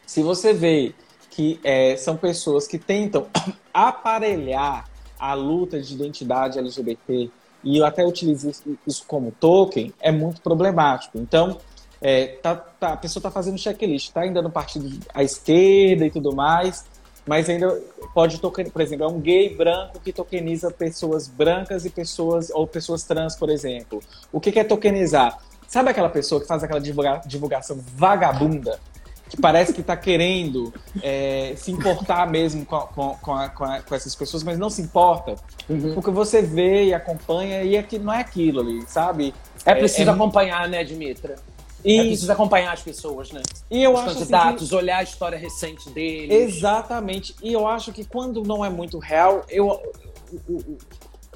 [0.06, 0.94] se você vê
[1.30, 3.28] que é, são pessoas que tentam
[3.74, 7.32] aparelhar a luta de identidade LGBT
[7.64, 8.52] e eu até utilizo
[8.86, 11.18] isso como token, é muito problemático.
[11.18, 11.58] Então,
[12.02, 16.12] é, tá, tá, a pessoa está fazendo checklist, está ainda no partido à esquerda e
[16.12, 16.86] tudo mais,
[17.28, 17.80] mas ainda
[18.14, 22.66] pode tokenizar, por exemplo, é um gay branco que tokeniza pessoas brancas e pessoas ou
[22.66, 24.02] pessoas trans, por exemplo.
[24.32, 25.38] O que, é tokenizar?
[25.68, 28.80] Sabe aquela pessoa que faz aquela divulga, divulgação vagabunda?
[29.30, 30.74] Que parece que está querendo
[31.04, 34.82] é, se importar mesmo com, com, com, a, a, com, essas pessoas, mas não se
[34.82, 35.36] importa.
[35.70, 35.94] Uhum.
[35.94, 39.34] Porque você vê e acompanha e é que não é aquilo ali, sabe?
[39.66, 40.16] É preciso é, é...
[40.16, 41.36] acompanhar, né, Dimitra?
[41.84, 43.42] E é preciso acompanhar as pessoas, né?
[43.70, 44.76] E eu Os acho candidatos, assim que...
[44.76, 46.56] olhar a história recente deles.
[46.56, 47.36] Exatamente.
[47.42, 49.80] E eu acho que quando não é muito real, eu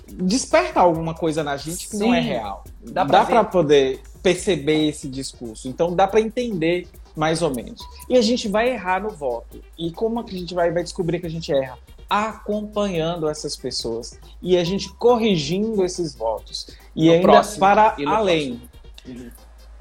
[0.08, 2.08] desperta alguma coisa na gente que Sim.
[2.08, 2.64] não é real.
[2.82, 5.68] Dá para poder perceber esse discurso.
[5.68, 7.82] Então dá para entender mais ou menos.
[8.09, 9.61] E a gente vai errar no voto.
[9.78, 11.78] E como é que a gente vai, vai descobrir que a gente erra?
[12.09, 16.68] acompanhando essas pessoas e a gente corrigindo esses votos.
[16.95, 18.61] E no ainda próximo, para e além.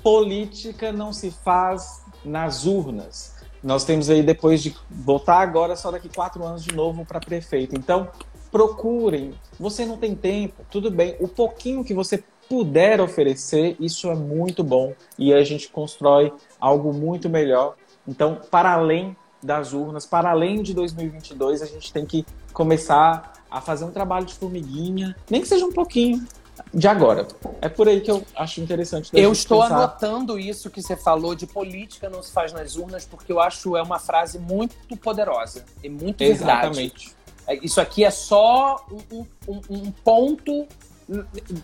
[0.03, 3.35] Política não se faz nas urnas.
[3.63, 7.77] Nós temos aí depois de votar agora só daqui quatro anos de novo para prefeito.
[7.77, 8.09] Então
[8.51, 9.35] procurem.
[9.61, 11.17] Você não tem tempo, tudo bem.
[11.21, 16.31] O pouquinho que você puder oferecer, isso é muito bom e a gente constrói
[16.61, 17.77] algo muito melhor.
[18.07, 23.63] Então, para além das urnas, para além de 2022, a gente tem que começar a
[23.63, 26.27] fazer um trabalho de formiguinha, nem que seja um pouquinho,
[26.75, 27.27] de agora.
[27.63, 29.09] É por aí que eu acho interessante.
[29.15, 29.75] Eu estou pensar.
[29.75, 33.79] anotando isso que você falou de política não se faz nas urnas, porque eu acho
[33.79, 37.15] é uma frase muito poderosa e muito Exatamente.
[37.17, 37.17] verdade.
[37.47, 40.69] É, isso aqui é só um, um, um ponto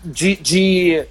[0.05, 1.07] de, de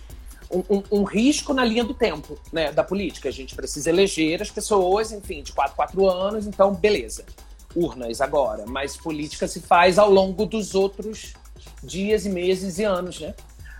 [0.51, 3.29] um, um, risco na linha do tempo né, da política.
[3.29, 7.25] A gente precisa eleger as pessoas, enfim, de quatro, quatro anos, então beleza.
[7.75, 11.33] Urnas agora, mas política se faz ao longo dos outros
[11.83, 13.35] dias e meses e anos, né?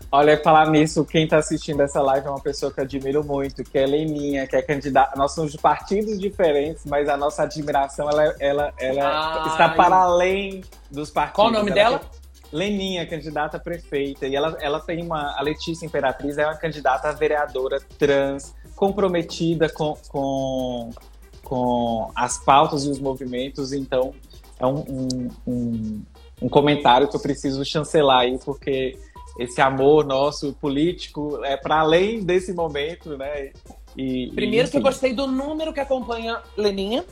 [0.10, 3.62] Olha, falar nisso, quem está assistindo essa live é uma pessoa que eu admiro muito,
[3.64, 5.18] que é Leninha, que é candidata.
[5.18, 9.98] Nós somos de partidos diferentes, mas a nossa admiração ela, ela, ela ah, está para
[9.98, 11.36] além dos partidos.
[11.36, 12.02] Qual o nome ela dela?
[12.14, 12.17] É
[12.52, 14.28] Leninha, candidata a prefeita.
[14.28, 15.38] E ela, ela tem uma.
[15.38, 20.90] A Letícia Imperatriz é uma candidata a vereadora trans, comprometida com, com,
[21.44, 23.74] com as pautas e os movimentos.
[23.74, 24.14] Então,
[24.60, 26.02] é um, um, um,
[26.44, 28.98] um comentário que eu preciso chancelar aí, porque
[29.38, 33.52] esse amor nosso político é para além desse momento, né?
[33.96, 37.06] E, Primeiro e, que eu gostei do número que acompanha Leninha.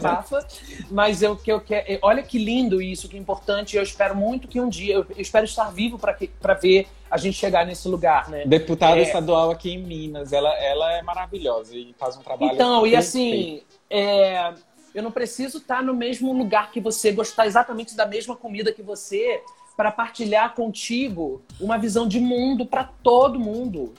[0.00, 0.24] Tá,
[0.90, 1.98] mas eu que eu quero.
[2.02, 3.76] Olha que lindo isso, que importante.
[3.76, 7.66] Eu espero muito que um dia, eu espero estar vivo para ver a gente chegar
[7.66, 8.44] nesse lugar, né?
[8.46, 9.02] Deputada é...
[9.02, 12.52] estadual aqui em Minas, ela, ela é maravilhosa e faz um trabalho.
[12.52, 14.54] Então, e assim, é,
[14.94, 18.82] eu não preciso estar no mesmo lugar que você, gostar exatamente da mesma comida que
[18.82, 19.42] você,
[19.76, 23.94] para partilhar contigo uma visão de mundo para todo mundo.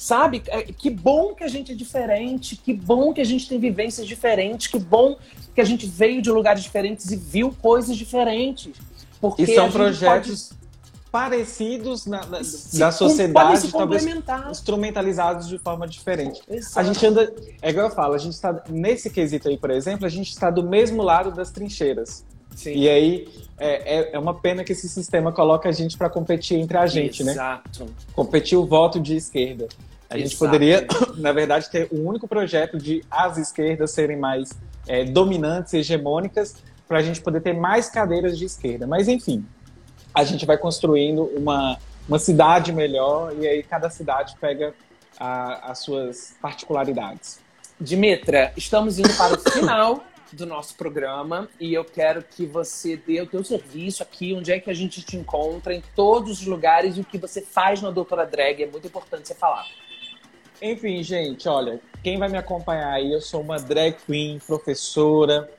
[0.00, 0.42] Sabe?
[0.46, 4.06] É, que bom que a gente é diferente, que bom que a gente tem vivências
[4.06, 5.18] diferentes, que bom
[5.54, 8.72] que a gente veio de lugares diferentes e viu coisas diferentes.
[9.20, 10.60] Porque e são projetos pode...
[11.12, 14.06] parecidos na, na, da sociedade, talvez
[14.50, 16.40] instrumentalizados de forma diferente.
[16.48, 16.78] Exato.
[16.78, 20.06] A gente anda, é igual eu falo, a gente está nesse quesito aí, por exemplo,
[20.06, 22.24] a gente está do mesmo lado das trincheiras.
[22.56, 22.72] Sim.
[22.72, 23.28] E aí
[23.58, 26.86] é, é, é, uma pena que esse sistema coloca a gente para competir entre a
[26.86, 27.26] gente, Exato.
[27.26, 27.32] né?
[27.32, 27.94] Exato.
[28.14, 29.68] Competir o voto de esquerda.
[30.10, 30.28] A Exato.
[30.28, 30.86] gente poderia,
[31.16, 34.50] na verdade, ter um único projeto de as esquerdas serem mais
[34.88, 36.56] é, dominantes, hegemônicas,
[36.88, 38.88] para a gente poder ter mais cadeiras de esquerda.
[38.88, 39.46] Mas, enfim,
[40.12, 44.74] a gente vai construindo uma, uma cidade melhor e aí cada cidade pega
[45.16, 47.38] a, as suas particularidades.
[47.80, 53.20] Dimitra, estamos indo para o final do nosso programa e eu quero que você dê
[53.20, 56.96] o teu serviço aqui, onde é que a gente te encontra, em todos os lugares
[56.96, 59.66] e o que você faz na Doutora Drag, é muito importante você falar.
[60.62, 65.50] Enfim, gente, olha, quem vai me acompanhar aí, eu sou uma drag queen, professora,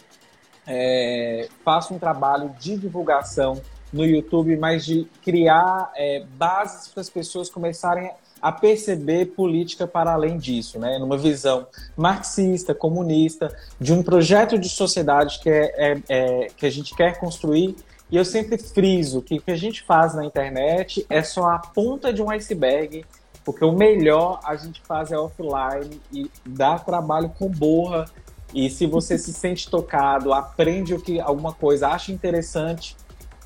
[0.67, 3.59] é, faço um trabalho de divulgação
[3.91, 10.13] no YouTube, mas de criar é, bases para as pessoas começarem a perceber política para
[10.13, 10.97] além disso, né?
[10.97, 16.69] numa visão marxista, comunista, de um projeto de sociedade que, é, é, é, que a
[16.69, 17.75] gente quer construir.
[18.09, 21.59] E eu sempre friso que o que a gente faz na internet é só a
[21.59, 23.05] ponta de um iceberg,
[23.43, 28.05] porque o melhor a gente faz é offline e dá trabalho com borra.
[28.53, 32.95] E se você se sente tocado, aprende o que alguma coisa acha interessante,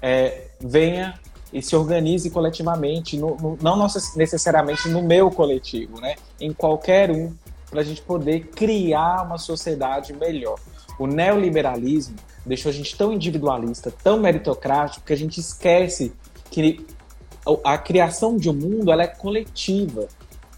[0.02, 1.20] é, venha
[1.54, 6.16] e se organize coletivamente, no, no, não necessariamente no meu coletivo, né?
[6.40, 7.34] em qualquer um,
[7.70, 10.60] para a gente poder criar uma sociedade melhor.
[10.98, 12.16] O neoliberalismo
[12.46, 16.14] deixou a gente tão individualista, tão meritocrático, que a gente esquece
[16.50, 16.86] que
[17.64, 20.08] a criação de um mundo ela é coletiva.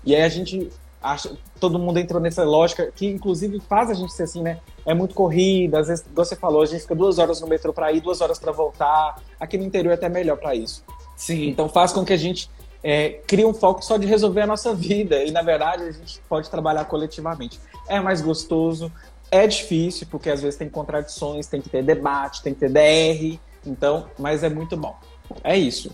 [0.05, 0.71] E aí a gente
[1.01, 4.59] acha, todo mundo entrou nessa lógica que inclusive faz a gente ser assim, né?
[4.85, 7.91] É muito corrida, às vezes, você falou, a gente fica duas horas no metrô para
[7.91, 9.21] ir, duas horas para voltar.
[9.39, 10.83] Aqui no interior é até melhor para isso.
[11.15, 11.49] Sim.
[11.49, 12.49] Então faz com que a gente
[12.83, 16.21] é, crie um foco só de resolver a nossa vida e na verdade a gente
[16.29, 17.59] pode trabalhar coletivamente.
[17.87, 18.91] É mais gostoso,
[19.29, 23.39] é difícil porque às vezes tem contradições, tem que ter debate, tem que ter DR,
[23.65, 24.95] então, mas é muito bom.
[25.43, 25.91] É isso.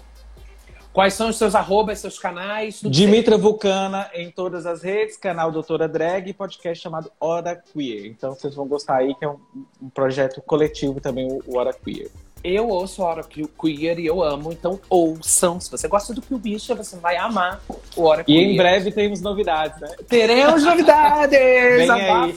[0.94, 2.80] Quais são os seus arrobas, seus canais?
[2.86, 8.06] Dimitra Vulcana em todas as redes, canal Doutora Drag e podcast chamado Hora Queer.
[8.06, 9.40] Então vocês vão gostar aí, que é um,
[9.82, 12.12] um projeto coletivo também, o Hora Queer.
[12.44, 15.60] Eu ouço a Hora Queer e eu amo, então ouçam.
[15.60, 17.60] Se você gosta do que o bicho, você vai amar
[17.96, 18.50] o Hora Queer.
[18.50, 19.96] E em breve temos novidades, né?
[20.08, 21.40] Teremos novidades!
[21.40, 22.36] vem aí.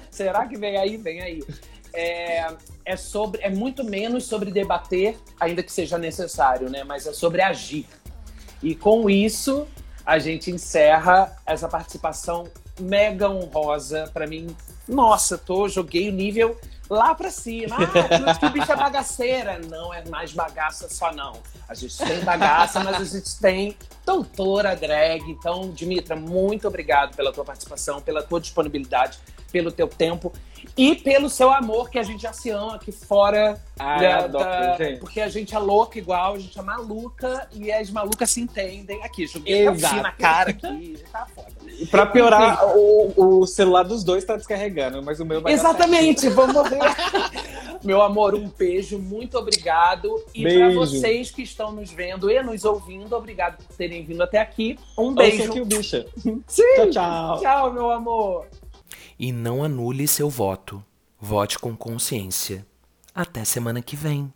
[0.10, 0.96] Será que vem aí?
[0.96, 1.42] Vem aí.
[1.96, 6.84] É, é sobre é muito menos sobre debater, ainda que seja necessário, né?
[6.84, 7.86] Mas é sobre agir.
[8.62, 9.66] E com isso
[10.04, 12.46] a gente encerra essa participação
[12.78, 14.54] mega honrosa para mim.
[14.86, 16.56] Nossa, tô joguei o nível
[16.88, 17.76] lá pra cima.
[17.76, 19.58] Ah, que o bicho é bagaceira.
[19.58, 21.40] Não é mais bagaça só, não.
[21.68, 25.28] A gente tem bagaça, mas a gente tem doutora drag.
[25.28, 29.18] Então, Dimitra, muito obrigado pela tua participação, pela tua disponibilidade,
[29.50, 30.32] pelo teu tempo
[30.76, 33.60] e pelo seu amor, que a gente já se ama aqui fora.
[33.78, 35.00] Ah, da, adoro, da- gente.
[35.00, 39.02] porque a gente é louca igual, a gente é maluca e as malucas se entendem
[39.04, 39.26] aqui.
[39.26, 39.86] Joguei Exato.
[39.94, 41.48] assim na cara aqui, tá foda.
[41.78, 46.28] E pra piorar, o, o celular dos dois tá descarregando, mas o meu vai Exatamente,
[46.30, 46.78] vamos morrer.
[47.84, 50.20] Meu amor, um beijo, muito obrigado.
[50.34, 54.38] E para vocês que estão nos vendo e nos ouvindo, obrigado por terem vindo até
[54.38, 54.78] aqui.
[54.98, 55.42] Um beijo.
[55.42, 56.06] Ouçam que o bicha.
[56.48, 56.62] Sim.
[56.74, 57.40] Tchau, tchau.
[57.40, 58.46] Tchau, meu amor.
[59.18, 60.84] E não anule seu voto.
[61.18, 62.66] Vote com consciência.
[63.14, 64.32] Até semana que vem.